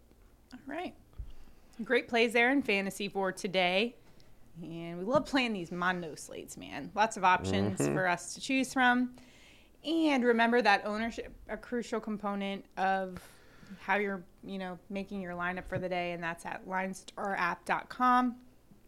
All 0.53 0.61
right. 0.67 0.93
Great 1.83 2.09
plays 2.09 2.35
there 2.35 2.51
in 2.51 2.61
fantasy 2.61 3.09
for 3.09 3.33
today. 3.33 3.95
And 4.63 4.99
we 4.99 5.05
love 5.07 5.25
playing 5.25 5.55
these 5.55 5.73
Mondo 5.73 6.15
slates, 6.15 6.59
man. 6.59 6.91
Lots 6.95 7.17
of 7.17 7.25
options 7.25 7.79
for 7.87 8.07
us 8.07 8.35
to 8.35 8.41
choose 8.43 8.75
from. 8.75 9.15
And 9.85 10.25
remember 10.25 10.61
that 10.63 10.85
ownership 10.85 11.33
a 11.49 11.57
crucial 11.57 12.01
component 12.01 12.65
of 12.77 13.21
how 13.81 13.97
you're, 13.97 14.23
you 14.45 14.59
know, 14.59 14.79
making 14.91 15.21
your 15.21 15.35
lineup 15.35 15.67
for 15.67 15.79
the 15.79 15.89
day, 15.89 16.13
and 16.13 16.23
that's 16.23 16.47
at 16.47 16.67
linestarapp.com. 16.67 18.37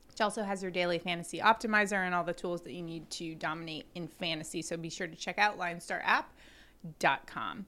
Which 0.09 0.21
also 0.21 0.43
has 0.43 0.63
your 0.63 0.73
daily 0.73 0.99
fantasy 0.99 1.39
optimizer 1.39 2.05
and 2.05 2.15
all 2.15 2.25
the 2.25 2.33
tools 2.33 2.63
that 2.63 2.73
you 2.73 2.83
need 2.83 3.09
to 3.11 3.37
dominate 3.37 3.87
in 3.95 4.09
fantasy. 4.09 4.61
So 4.61 4.77
be 4.77 4.91
sure 4.91 5.07
to 5.07 5.15
check 5.15 5.39
out 5.39 5.59
linestarapp.com. 5.59 7.67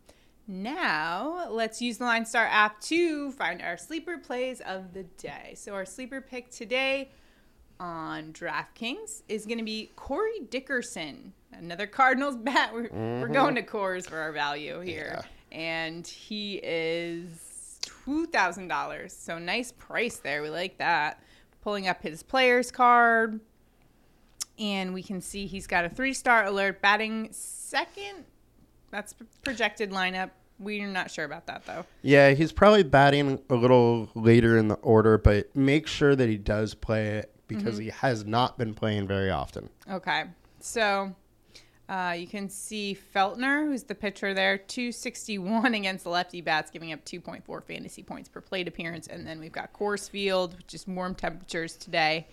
Now, 0.48 1.48
let's 1.50 1.80
use 1.80 1.98
the 1.98 2.04
Line 2.04 2.26
Star 2.26 2.46
app 2.46 2.80
to 2.82 3.30
find 3.32 3.62
our 3.62 3.76
sleeper 3.76 4.18
plays 4.18 4.60
of 4.60 4.92
the 4.92 5.04
day. 5.04 5.54
So, 5.56 5.72
our 5.72 5.84
sleeper 5.84 6.20
pick 6.20 6.50
today 6.50 7.12
on 7.82 8.32
DraftKings 8.32 9.22
is 9.28 9.44
going 9.44 9.58
to 9.58 9.64
be 9.64 9.90
Corey 9.96 10.38
Dickerson, 10.48 11.32
another 11.52 11.88
Cardinals 11.88 12.36
bat. 12.40 12.72
We're, 12.72 12.82
we're 12.82 12.88
mm-hmm. 12.88 13.32
going 13.32 13.54
to 13.56 13.62
Coors 13.62 14.08
for 14.08 14.18
our 14.18 14.32
value 14.32 14.80
here. 14.80 15.24
And 15.50 16.06
he 16.06 16.60
is 16.62 17.80
$2,000. 18.06 19.10
So 19.10 19.38
nice 19.38 19.72
price 19.72 20.16
there. 20.16 20.42
We 20.42 20.48
like 20.48 20.78
that. 20.78 21.20
Pulling 21.60 21.88
up 21.88 22.02
his 22.02 22.22
player's 22.22 22.70
card. 22.70 23.40
And 24.58 24.94
we 24.94 25.02
can 25.02 25.20
see 25.20 25.46
he's 25.46 25.66
got 25.66 25.84
a 25.84 25.88
three 25.88 26.14
star 26.14 26.44
alert 26.44 26.80
batting 26.80 27.30
second. 27.32 28.24
That's 28.90 29.14
projected 29.42 29.90
lineup. 29.90 30.30
We're 30.60 30.86
not 30.86 31.10
sure 31.10 31.24
about 31.24 31.46
that 31.46 31.66
though. 31.66 31.84
Yeah, 32.02 32.30
he's 32.30 32.52
probably 32.52 32.84
batting 32.84 33.40
a 33.50 33.54
little 33.54 34.08
later 34.14 34.56
in 34.56 34.68
the 34.68 34.76
order, 34.76 35.18
but 35.18 35.54
make 35.56 35.88
sure 35.88 36.14
that 36.14 36.28
he 36.28 36.36
does 36.36 36.74
play 36.74 37.24
because 37.54 37.78
he 37.78 37.88
has 37.90 38.24
not 38.24 38.58
been 38.58 38.74
playing 38.74 39.06
very 39.06 39.30
often. 39.30 39.68
Okay. 39.90 40.24
So 40.60 41.14
uh, 41.88 42.14
you 42.16 42.26
can 42.26 42.48
see 42.48 42.96
Feltner, 43.14 43.66
who's 43.66 43.82
the 43.82 43.94
pitcher 43.94 44.32
there, 44.32 44.56
261 44.56 45.74
against 45.74 46.04
the 46.04 46.10
lefty 46.10 46.40
bats, 46.40 46.70
giving 46.70 46.92
up 46.92 47.04
2.4 47.04 47.62
fantasy 47.64 48.02
points 48.02 48.28
per 48.28 48.40
plate 48.40 48.68
appearance. 48.68 49.06
And 49.08 49.26
then 49.26 49.40
we've 49.40 49.52
got 49.52 49.72
Coors 49.72 50.08
Field, 50.08 50.56
which 50.56 50.74
is 50.74 50.86
warm 50.86 51.14
temperatures 51.14 51.76
today. 51.76 52.28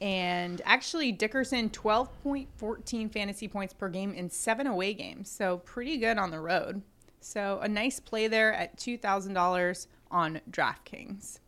And 0.00 0.62
actually, 0.64 1.10
Dickerson, 1.12 1.70
12.14 1.70 3.12
fantasy 3.12 3.48
points 3.48 3.74
per 3.74 3.88
game 3.88 4.14
in 4.14 4.30
seven 4.30 4.66
away 4.66 4.94
games. 4.94 5.28
So 5.28 5.58
pretty 5.58 5.98
good 5.98 6.18
on 6.18 6.30
the 6.30 6.40
road. 6.40 6.82
So 7.20 7.58
a 7.60 7.68
nice 7.68 7.98
play 7.98 8.28
there 8.28 8.54
at 8.54 8.76
$2,000 8.76 9.86
on 10.10 10.40
DraftKings. 10.50 11.40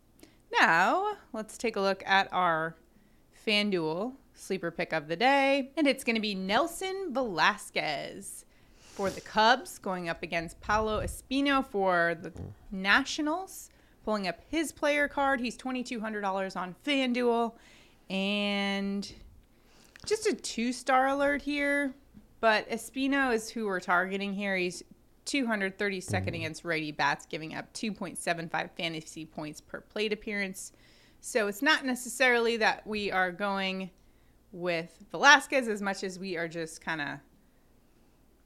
Now, 0.59 1.17
let's 1.33 1.57
take 1.57 1.77
a 1.77 1.81
look 1.81 2.03
at 2.05 2.29
our 2.33 2.75
FanDuel 3.47 4.15
sleeper 4.41 4.71
pick 4.71 4.93
of 4.93 5.09
the 5.09 5.17
day. 5.17 5.71
And 5.77 5.87
it's 5.87 6.05
going 6.05 6.17
to 6.17 6.23
be 6.23 6.35
Nelson 6.35 7.13
Velasquez 7.13 8.45
for 8.79 9.11
the 9.11 9.21
Cubs 9.21 9.79
going 9.79 10.09
up 10.09 10.23
against 10.23 10.61
Paolo 10.61 11.01
Espino 11.01 11.65
for 11.65 12.17
the 12.21 12.33
Nationals. 12.71 13.71
Pulling 14.05 14.27
up 14.27 14.41
his 14.49 14.73
player 14.73 15.09
card. 15.09 15.41
He's 15.41 15.59
$2,200 15.59 16.57
on 16.57 16.75
FanDuel. 16.85 17.53
And 18.09 19.13
just 20.07 20.27
a 20.27 20.33
two 20.33 20.73
star 20.73 21.09
alert 21.09 21.43
here. 21.43 21.95
But 22.41 22.69
Espino 22.71 23.35
is 23.35 23.51
who 23.51 23.67
we're 23.67 23.81
targeting 23.81 24.33
here. 24.33 24.57
He's 24.57 24.83
232nd 25.27 25.77
mm-hmm. 25.77 26.29
against 26.29 26.65
righty 26.65 26.93
bats, 26.93 27.27
giving 27.27 27.55
up 27.55 27.73
2.75 27.75 28.71
fantasy 28.71 29.27
points 29.27 29.61
per 29.61 29.81
plate 29.81 30.13
appearance. 30.13 30.73
So 31.21 31.49
it's 31.49 31.63
not 31.63 31.85
necessarily 31.85 32.57
that 32.59 32.87
we 32.87 33.13
are 33.13 33.31
going 33.31 33.91
with 34.53 35.05
Velasquez 35.11 35.69
as 35.69 35.83
much 35.83 36.03
as 36.03 36.19
we 36.19 36.37
are 36.37 36.49
just 36.49 36.81
kind 36.81 37.01
of 37.01 37.19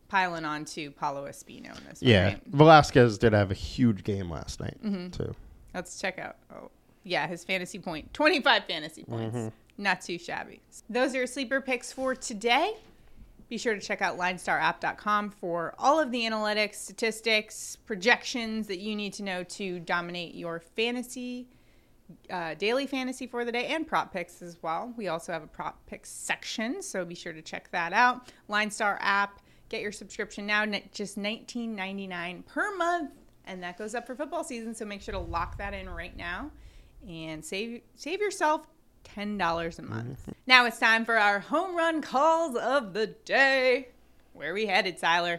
piling 0.09 0.45
on 0.45 0.65
to 0.65 0.91
Paolo 0.91 1.27
Espino 1.27 1.77
in 1.77 1.85
this 1.89 2.01
one, 2.01 2.11
Yeah, 2.11 2.25
right? 2.25 2.41
Velasquez 2.47 3.19
did 3.19 3.33
have 3.33 3.51
a 3.51 3.55
huge 3.55 4.05
game 4.05 4.31
last 4.31 4.61
night 4.61 4.77
mm-hmm. 4.85 5.11
too. 5.11 5.35
Let's 5.73 6.01
check 6.01 6.19
out. 6.19 6.37
Oh, 6.55 6.71
yeah, 7.05 7.27
his 7.27 7.45
fantasy 7.45 7.79
point 7.79 8.13
25 8.15 8.65
fantasy 8.65 9.03
mm-hmm. 9.03 9.31
points. 9.31 9.57
Not 9.77 10.03
too 10.03 10.19
shabby. 10.19 10.61
Those 10.89 11.15
are 11.15 11.19
your 11.19 11.27
sleeper 11.27 11.61
picks 11.61 11.93
for 11.93 12.15
today. 12.15 12.75
Be 13.49 13.59
sure 13.59 13.75
to 13.75 13.81
check 13.81 14.01
out 14.01 14.19
linestarapp.com 14.19 15.31
for 15.31 15.75
all 15.79 16.01
of 16.01 16.11
the 16.11 16.23
analytics, 16.23 16.77
statistics, 16.77 17.77
projections 17.77 18.67
that 18.69 18.79
you 18.79 18.97
need 18.97 19.13
to 19.15 19.23
know 19.23 19.43
to 19.45 19.81
dominate 19.81 20.35
your 20.35 20.61
fantasy, 20.61 21.49
uh, 22.31 22.55
daily 22.55 22.87
fantasy 22.87 23.27
for 23.27 23.45
the 23.45 23.53
day, 23.53 23.67
and 23.67 23.87
prop 23.87 24.13
picks 24.13 24.43
as 24.43 24.63
well. 24.63 24.93
We 24.97 25.09
also 25.09 25.33
have 25.33 25.43
a 25.43 25.47
prop 25.47 25.85
picks 25.87 26.11
section, 26.11 26.83
so 26.83 27.05
be 27.05 27.15
sure 27.15 27.33
to 27.33 27.43
check 27.43 27.71
that 27.71 27.93
out. 27.93 28.29
LineStar 28.49 28.99
app, 29.01 29.41
get 29.69 29.81
your 29.81 29.93
subscription 29.93 30.47
now, 30.47 30.67
just 30.93 31.19
$19.99 31.19 32.47
per 32.47 32.77
month, 32.77 33.13
and 33.47 33.63
that 33.63 33.79
goes 33.79 33.95
up 33.95 34.07
for 34.07 34.15
football 34.15 34.45
season. 34.45 34.75
So 34.75 34.85
make 34.85 35.03
sure 35.03 35.13
to 35.13 35.19
lock 35.19 35.59
that 35.59 35.75
in 35.75 35.89
right 35.89 36.17
now 36.17 36.51
and 37.09 37.45
save 37.45 37.83
save 37.97 38.21
yourself 38.21 38.67
ten 39.03 39.37
dollars 39.37 39.79
a 39.79 39.83
month. 39.83 40.29
Now 40.47 40.67
it's 40.67 40.79
time 40.79 41.05
for 41.05 41.17
our 41.17 41.39
home 41.39 41.77
run 41.77 42.01
calls 42.01 42.57
of 42.57 42.95
the 42.95 43.09
day. 43.09 43.89
Where 44.33 44.51
are 44.51 44.55
we 44.55 44.67
headed, 44.67 44.99
Tyler? 44.99 45.39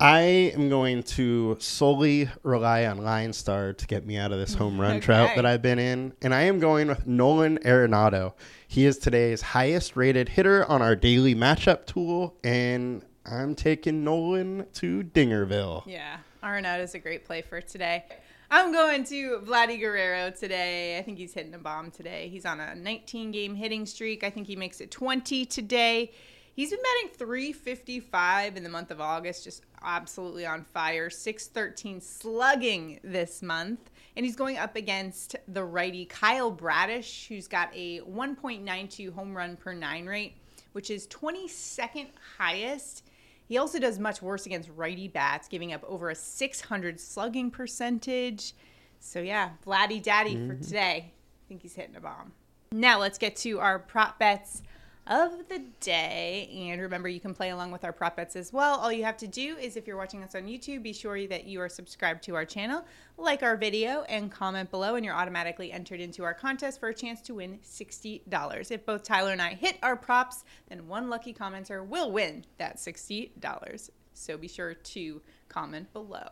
I 0.00 0.20
am 0.54 0.68
going 0.68 1.02
to 1.04 1.56
solely 1.58 2.30
rely 2.44 2.86
on 2.86 2.98
Line 2.98 3.32
Star 3.32 3.72
to 3.72 3.86
get 3.86 4.06
me 4.06 4.16
out 4.16 4.30
of 4.30 4.38
this 4.38 4.54
home 4.54 4.80
run 4.80 4.96
Okay. 4.98 5.32
that 5.34 5.44
I've 5.44 5.60
been 5.60 5.80
in, 5.80 6.12
and 6.22 6.32
I 6.32 6.42
am 6.42 6.60
going 6.60 6.86
with 6.86 7.06
Nolan 7.08 7.58
Arenado. 7.64 8.34
He 8.68 8.86
is 8.86 8.98
today's 8.98 9.42
highest 9.42 9.96
rated 9.96 10.28
hitter 10.28 10.64
on 10.66 10.82
our 10.82 10.94
daily 10.94 11.34
matchup 11.34 11.86
tool, 11.86 12.36
and 12.44 13.04
I'm 13.26 13.56
taking 13.56 14.04
Nolan 14.04 14.66
to 14.74 15.02
Dingerville. 15.02 15.82
Yeah, 15.84 16.18
Arenado 16.44 16.84
is 16.84 16.94
a 16.94 17.00
great 17.00 17.24
play 17.24 17.42
for 17.42 17.60
today. 17.60 18.04
I'm 18.52 18.72
going 18.72 19.02
to 19.04 19.40
Vladdy 19.44 19.80
Guerrero 19.80 20.30
today. 20.30 20.96
I 20.96 21.02
think 21.02 21.18
he's 21.18 21.34
hitting 21.34 21.54
a 21.54 21.58
bomb 21.58 21.90
today. 21.90 22.28
He's 22.28 22.46
on 22.46 22.60
a 22.60 22.74
19 22.76 23.32
game 23.32 23.56
hitting 23.56 23.84
streak. 23.84 24.22
I 24.22 24.30
think 24.30 24.46
he 24.46 24.54
makes 24.54 24.80
it 24.80 24.92
20 24.92 25.44
today. 25.46 26.12
He's 26.54 26.70
been 26.70 26.78
batting 26.82 27.16
355 27.18 28.56
in 28.56 28.62
the 28.62 28.68
month 28.68 28.90
of 28.90 29.00
August, 29.00 29.44
just 29.44 29.67
absolutely 29.82 30.46
on 30.46 30.64
fire. 30.64 31.10
613 31.10 32.00
slugging 32.00 33.00
this 33.02 33.42
month. 33.42 33.90
And 34.16 34.24
he's 34.26 34.36
going 34.36 34.58
up 34.58 34.76
against 34.76 35.36
the 35.46 35.64
righty 35.64 36.04
Kyle 36.04 36.50
Bradish, 36.50 37.26
who's 37.28 37.46
got 37.46 37.70
a 37.74 38.00
1.92 38.00 39.12
home 39.12 39.36
run 39.36 39.56
per 39.56 39.72
nine 39.72 40.06
rate, 40.06 40.34
which 40.72 40.90
is 40.90 41.06
22nd 41.08 42.08
highest. 42.38 43.04
He 43.46 43.58
also 43.58 43.78
does 43.78 43.98
much 43.98 44.20
worse 44.20 44.44
against 44.46 44.70
righty 44.76 45.08
bats, 45.08 45.48
giving 45.48 45.72
up 45.72 45.82
over 45.84 46.10
a 46.10 46.14
600 46.14 47.00
slugging 47.00 47.50
percentage. 47.50 48.54
So, 49.00 49.20
yeah, 49.20 49.50
Vladdy 49.64 50.02
Daddy 50.02 50.34
for 50.34 50.54
mm-hmm. 50.54 50.62
today. 50.62 51.12
I 51.12 51.48
think 51.48 51.62
he's 51.62 51.74
hitting 51.74 51.96
a 51.96 52.00
bomb. 52.00 52.32
Now, 52.72 52.98
let's 52.98 53.16
get 53.16 53.36
to 53.36 53.60
our 53.60 53.78
prop 53.78 54.18
bets 54.18 54.62
of 55.08 55.48
the 55.48 55.60
day. 55.80 56.48
And 56.70 56.80
remember, 56.80 57.08
you 57.08 57.18
can 57.18 57.34
play 57.34 57.50
along 57.50 57.72
with 57.72 57.84
our 57.84 57.92
prop 57.92 58.16
bets 58.16 58.36
as 58.36 58.52
well. 58.52 58.78
All 58.78 58.92
you 58.92 59.04
have 59.04 59.16
to 59.18 59.26
do 59.26 59.56
is, 59.56 59.76
if 59.76 59.86
you're 59.86 59.96
watching 59.96 60.22
us 60.22 60.34
on 60.34 60.42
YouTube, 60.42 60.82
be 60.82 60.92
sure 60.92 61.26
that 61.26 61.46
you 61.46 61.60
are 61.60 61.68
subscribed 61.68 62.22
to 62.24 62.34
our 62.34 62.44
channel, 62.44 62.84
like 63.16 63.42
our 63.42 63.56
video, 63.56 64.02
and 64.02 64.30
comment 64.30 64.70
below, 64.70 64.94
and 64.94 65.04
you're 65.04 65.14
automatically 65.14 65.72
entered 65.72 66.00
into 66.00 66.24
our 66.24 66.34
contest 66.34 66.78
for 66.78 66.90
a 66.90 66.94
chance 66.94 67.20
to 67.22 67.34
win 67.34 67.58
$60. 67.64 68.70
If 68.70 68.84
both 68.84 69.02
Tyler 69.02 69.32
and 69.32 69.42
I 69.42 69.54
hit 69.54 69.78
our 69.82 69.96
props, 69.96 70.44
then 70.68 70.86
one 70.86 71.08
lucky 71.08 71.32
commenter 71.32 71.86
will 71.86 72.12
win 72.12 72.44
that 72.58 72.76
$60. 72.76 73.90
So 74.12 74.36
be 74.36 74.48
sure 74.48 74.74
to 74.74 75.22
comment 75.48 75.92
below. 75.92 76.28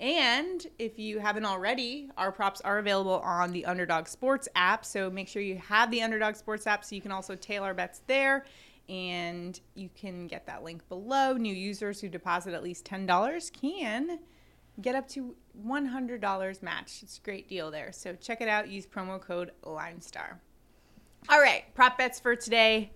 And 0.00 0.66
if 0.78 0.98
you 0.98 1.18
haven't 1.18 1.44
already, 1.44 2.08
our 2.16 2.32
props 2.32 2.62
are 2.62 2.78
available 2.78 3.20
on 3.20 3.52
the 3.52 3.66
Underdog 3.66 4.08
Sports 4.08 4.48
app. 4.56 4.86
So 4.86 5.10
make 5.10 5.28
sure 5.28 5.42
you 5.42 5.58
have 5.58 5.90
the 5.90 6.00
Underdog 6.00 6.36
Sports 6.36 6.66
app 6.66 6.86
so 6.86 6.94
you 6.94 7.02
can 7.02 7.12
also 7.12 7.36
tail 7.36 7.62
our 7.62 7.74
bets 7.74 8.00
there. 8.06 8.46
And 8.88 9.60
you 9.74 9.90
can 9.94 10.26
get 10.26 10.46
that 10.46 10.64
link 10.64 10.88
below. 10.88 11.34
New 11.34 11.54
users 11.54 12.00
who 12.00 12.08
deposit 12.08 12.54
at 12.54 12.62
least 12.62 12.86
$10 12.86 13.52
can 13.52 14.18
get 14.80 14.94
up 14.94 15.06
to 15.08 15.36
$100 15.64 16.62
matched. 16.62 17.02
It's 17.02 17.18
a 17.18 17.20
great 17.20 17.46
deal 17.46 17.70
there. 17.70 17.92
So 17.92 18.14
check 18.14 18.40
it 18.40 18.48
out. 18.48 18.68
Use 18.68 18.86
promo 18.86 19.20
code 19.20 19.52
LineStar. 19.62 20.38
All 21.28 21.40
right, 21.40 21.64
prop 21.74 21.98
bets 21.98 22.18
for 22.18 22.34
today. 22.34 22.92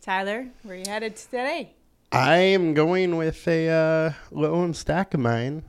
Tyler, 0.00 0.48
where 0.62 0.74
are 0.74 0.78
you 0.78 0.84
headed 0.88 1.16
today? 1.16 1.75
I 2.12 2.36
am 2.36 2.72
going 2.72 3.16
with 3.16 3.46
a 3.48 3.68
uh, 3.68 4.12
lone 4.30 4.74
stack 4.74 5.12
of 5.14 5.20
mine, 5.20 5.64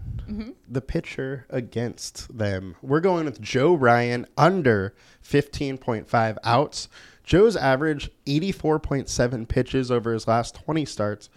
the 0.69 0.81
pitcher 0.81 1.45
against 1.49 2.37
them. 2.37 2.75
We're 2.81 2.99
going 2.99 3.25
with 3.25 3.41
Joe 3.41 3.73
Ryan 3.73 4.25
under 4.37 4.93
15.5 5.23 6.37
outs. 6.43 6.89
Joe's 7.23 7.55
average 7.55 8.09
84.7 8.25 9.47
pitches 9.47 9.89
over 9.91 10.13
his 10.13 10.27
last 10.27 10.55
20 10.63 10.85
starts, 10.85 11.29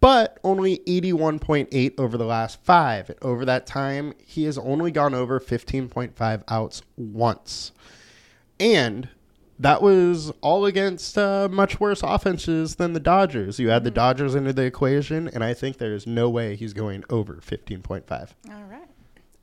but 0.00 0.38
only 0.42 0.78
81.8 0.86 1.94
over 1.98 2.16
the 2.16 2.24
last 2.24 2.62
five. 2.64 3.10
And 3.10 3.18
Over 3.22 3.44
that 3.44 3.66
time, 3.66 4.14
he 4.24 4.44
has 4.44 4.56
only 4.58 4.90
gone 4.90 5.14
over 5.14 5.38
15.5 5.38 6.42
outs 6.48 6.82
once. 6.96 7.72
And 8.58 9.08
that 9.60 9.82
was 9.82 10.32
all 10.40 10.64
against 10.66 11.16
uh, 11.18 11.48
much 11.50 11.78
worse 11.78 12.02
offenses 12.02 12.76
than 12.76 12.92
the 12.94 13.00
Dodgers. 13.00 13.58
You 13.60 13.70
add 13.70 13.84
the 13.84 13.90
Dodgers 13.90 14.34
into 14.34 14.52
the 14.52 14.62
equation, 14.64 15.28
and 15.28 15.44
I 15.44 15.54
think 15.54 15.76
there's 15.78 16.06
no 16.06 16.28
way 16.28 16.56
he's 16.56 16.72
going 16.72 17.04
over 17.10 17.34
15.5. 17.36 18.30
All 18.50 18.62
right. 18.64 18.80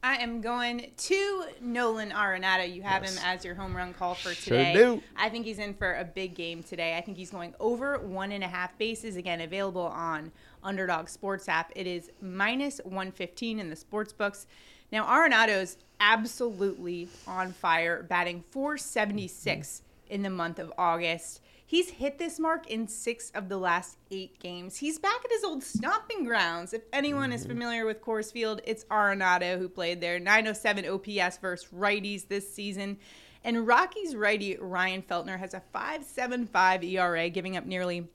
I 0.03 0.15
am 0.17 0.41
going 0.41 0.91
to 0.95 1.43
Nolan 1.59 2.11
Arenado. 2.11 2.71
You 2.73 2.81
have 2.83 3.03
Yes. 3.03 3.17
him 3.17 3.23
as 3.25 3.43
your 3.43 3.55
home 3.55 3.75
run 3.75 3.93
call 3.93 4.13
for 4.13 4.33
Sure 4.33 4.57
today. 4.57 4.73
do. 4.73 5.03
I 5.17 5.27
think 5.29 5.45
he's 5.45 5.59
in 5.59 5.73
for 5.73 5.95
a 5.95 6.05
big 6.05 6.33
game 6.35 6.63
today. 6.63 6.97
I 6.97 7.01
think 7.01 7.17
he's 7.17 7.31
going 7.31 7.53
over 7.59 7.97
one 7.99 8.31
and 8.31 8.43
a 8.43 8.47
half 8.47 8.77
bases. 8.77 9.15
Again, 9.17 9.41
available 9.41 9.81
on 9.87 10.31
Underdog 10.63 11.09
Sports 11.09 11.49
app. 11.49 11.71
It 11.75 11.87
is 11.87 12.09
minus 12.21 12.79
115 12.85 13.59
in 13.59 13.69
the 13.69 13.75
sports 13.75 14.13
books. 14.13 14.47
Now, 14.91 15.05
Arenado's 15.05 15.77
absolutely 15.99 17.09
on 17.27 17.51
fire, 17.51 18.03
batting 18.03 18.43
476 18.51 19.81
in 20.09 20.21
the 20.21 20.29
month 20.29 20.59
of 20.59 20.73
August. 20.77 21.41
He's 21.65 21.89
hit 21.89 22.17
this 22.17 22.39
mark 22.39 22.67
in 22.67 22.87
six 22.87 23.29
of 23.31 23.49
the 23.49 23.57
last 23.57 23.97
eight 24.09 24.39
games. 24.39 24.77
He's 24.77 24.97
back 24.97 25.19
at 25.25 25.31
his 25.31 25.43
old 25.43 25.61
stomping 25.61 26.23
grounds. 26.23 26.73
If 26.73 26.83
anyone 26.93 27.33
is 27.33 27.41
mm-hmm. 27.41 27.51
familiar 27.51 27.85
with 27.85 28.01
Coors 28.01 28.31
Field, 28.31 28.61
it's 28.63 28.85
Arenado 28.85 29.59
who 29.59 29.67
played 29.67 29.99
there. 29.99 30.17
907 30.17 30.87
OPS 30.87 31.37
versus 31.39 31.67
righties 31.73 32.27
this 32.29 32.51
season. 32.53 32.97
And 33.43 33.67
Rockies 33.67 34.15
righty 34.15 34.57
Ryan 34.57 35.01
Feltner 35.01 35.37
has 35.37 35.53
a 35.53 35.61
5.75 35.75 36.83
ERA, 36.85 37.29
giving 37.29 37.57
up 37.57 37.65
nearly 37.65 38.07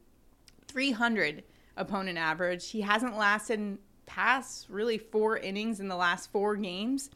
300 0.68 1.42
opponent 1.76 2.16
average. 2.16 2.70
He 2.70 2.80
hasn't 2.80 3.18
lasted 3.18 3.76
past 4.06 4.66
really 4.68 4.98
four 4.98 5.36
innings 5.36 5.80
in 5.80 5.88
the 5.88 5.96
last 5.96 6.32
four 6.32 6.56
games. 6.56 7.10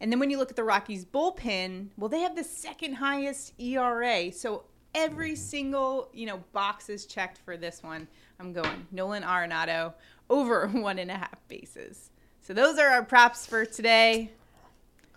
And 0.00 0.10
then 0.10 0.18
when 0.18 0.30
you 0.30 0.38
look 0.38 0.50
at 0.50 0.56
the 0.56 0.64
Rockies 0.64 1.04
bullpen, 1.04 1.88
well, 1.96 2.08
they 2.08 2.20
have 2.20 2.36
the 2.36 2.44
second 2.44 2.94
highest 2.94 3.52
ERA. 3.58 4.32
So 4.32 4.64
every 4.94 5.32
mm-hmm. 5.32 5.36
single 5.36 6.08
you 6.12 6.26
know 6.26 6.42
box 6.52 6.88
is 6.88 7.06
checked 7.06 7.38
for 7.38 7.56
this 7.56 7.82
one. 7.82 8.06
I'm 8.40 8.52
going 8.52 8.86
Nolan 8.92 9.22
Arenado 9.22 9.94
over 10.30 10.68
one 10.72 10.98
and 10.98 11.10
a 11.10 11.14
half 11.14 11.36
bases. 11.48 12.10
So 12.40 12.52
those 12.54 12.78
are 12.78 12.88
our 12.88 13.02
props 13.02 13.46
for 13.46 13.64
today. 13.64 14.32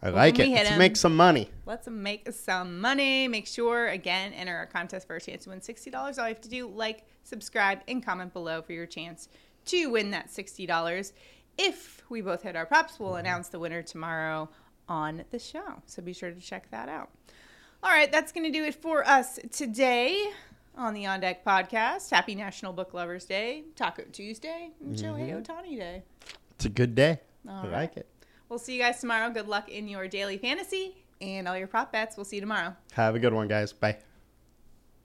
I 0.01 0.09
like 0.09 0.37
it. 0.37 0.49
Let's 0.49 0.69
him- 0.69 0.77
make 0.77 0.95
some 0.95 1.15
money. 1.15 1.49
Let's 1.65 1.87
make 1.87 2.31
some 2.31 2.79
money. 2.79 3.27
Make 3.27 3.47
sure 3.47 3.87
again 3.87 4.33
enter 4.33 4.55
our 4.55 4.67
contest 4.67 5.07
for 5.07 5.15
a 5.15 5.21
chance 5.21 5.45
to 5.45 5.51
win 5.51 5.61
sixty 5.61 5.89
dollars. 5.89 6.19
All 6.19 6.27
you 6.27 6.33
have 6.33 6.41
to 6.41 6.49
do 6.49 6.67
like, 6.67 7.05
subscribe, 7.23 7.81
and 7.87 8.05
comment 8.05 8.33
below 8.33 8.61
for 8.61 8.73
your 8.73 8.85
chance 8.85 9.29
to 9.65 9.87
win 9.87 10.11
that 10.11 10.31
sixty 10.31 10.65
dollars. 10.65 11.13
If 11.57 12.03
we 12.09 12.21
both 12.21 12.43
hit 12.43 12.55
our 12.55 12.67
props, 12.67 12.99
we'll 12.99 13.09
mm-hmm. 13.09 13.19
announce 13.19 13.49
the 13.49 13.59
winner 13.59 13.81
tomorrow 13.81 14.49
on 14.87 15.23
the 15.31 15.39
show. 15.39 15.81
So 15.85 16.01
be 16.01 16.13
sure 16.13 16.31
to 16.31 16.39
check 16.39 16.69
that 16.71 16.89
out. 16.89 17.09
All 17.83 17.91
right, 17.91 18.11
that's 18.11 18.31
going 18.31 18.45
to 18.45 18.51
do 18.51 18.65
it 18.65 18.75
for 18.75 19.07
us 19.07 19.39
today 19.51 20.29
on 20.75 20.93
the 20.93 21.05
On 21.05 21.19
Deck 21.19 21.45
podcast. 21.45 22.09
Happy 22.09 22.35
National 22.35 22.73
Book 22.73 22.93
Lovers 22.93 23.25
Day, 23.25 23.65
Taco 23.75 24.03
Tuesday, 24.11 24.71
and 24.81 24.95
Shohei 24.95 25.29
mm-hmm. 25.29 25.51
Ohtani 25.51 25.77
Day. 25.77 26.03
It's 26.51 26.65
a 26.65 26.69
good 26.69 26.95
day. 26.95 27.19
All 27.47 27.55
I 27.55 27.63
right. 27.63 27.71
like 27.71 27.97
it. 27.97 28.07
We'll 28.49 28.59
see 28.59 28.75
you 28.75 28.81
guys 28.81 28.99
tomorrow. 28.99 29.29
Good 29.29 29.47
luck 29.47 29.69
in 29.69 29.87
your 29.87 30.07
daily 30.07 30.37
fantasy 30.37 30.95
and 31.21 31.47
all 31.47 31.57
your 31.57 31.67
prop 31.67 31.91
bets. 31.91 32.17
We'll 32.17 32.25
see 32.25 32.37
you 32.37 32.41
tomorrow. 32.41 32.75
Have 32.93 33.15
a 33.15 33.19
good 33.19 33.33
one, 33.33 33.47
guys. 33.47 33.73
Bye. 33.73 33.97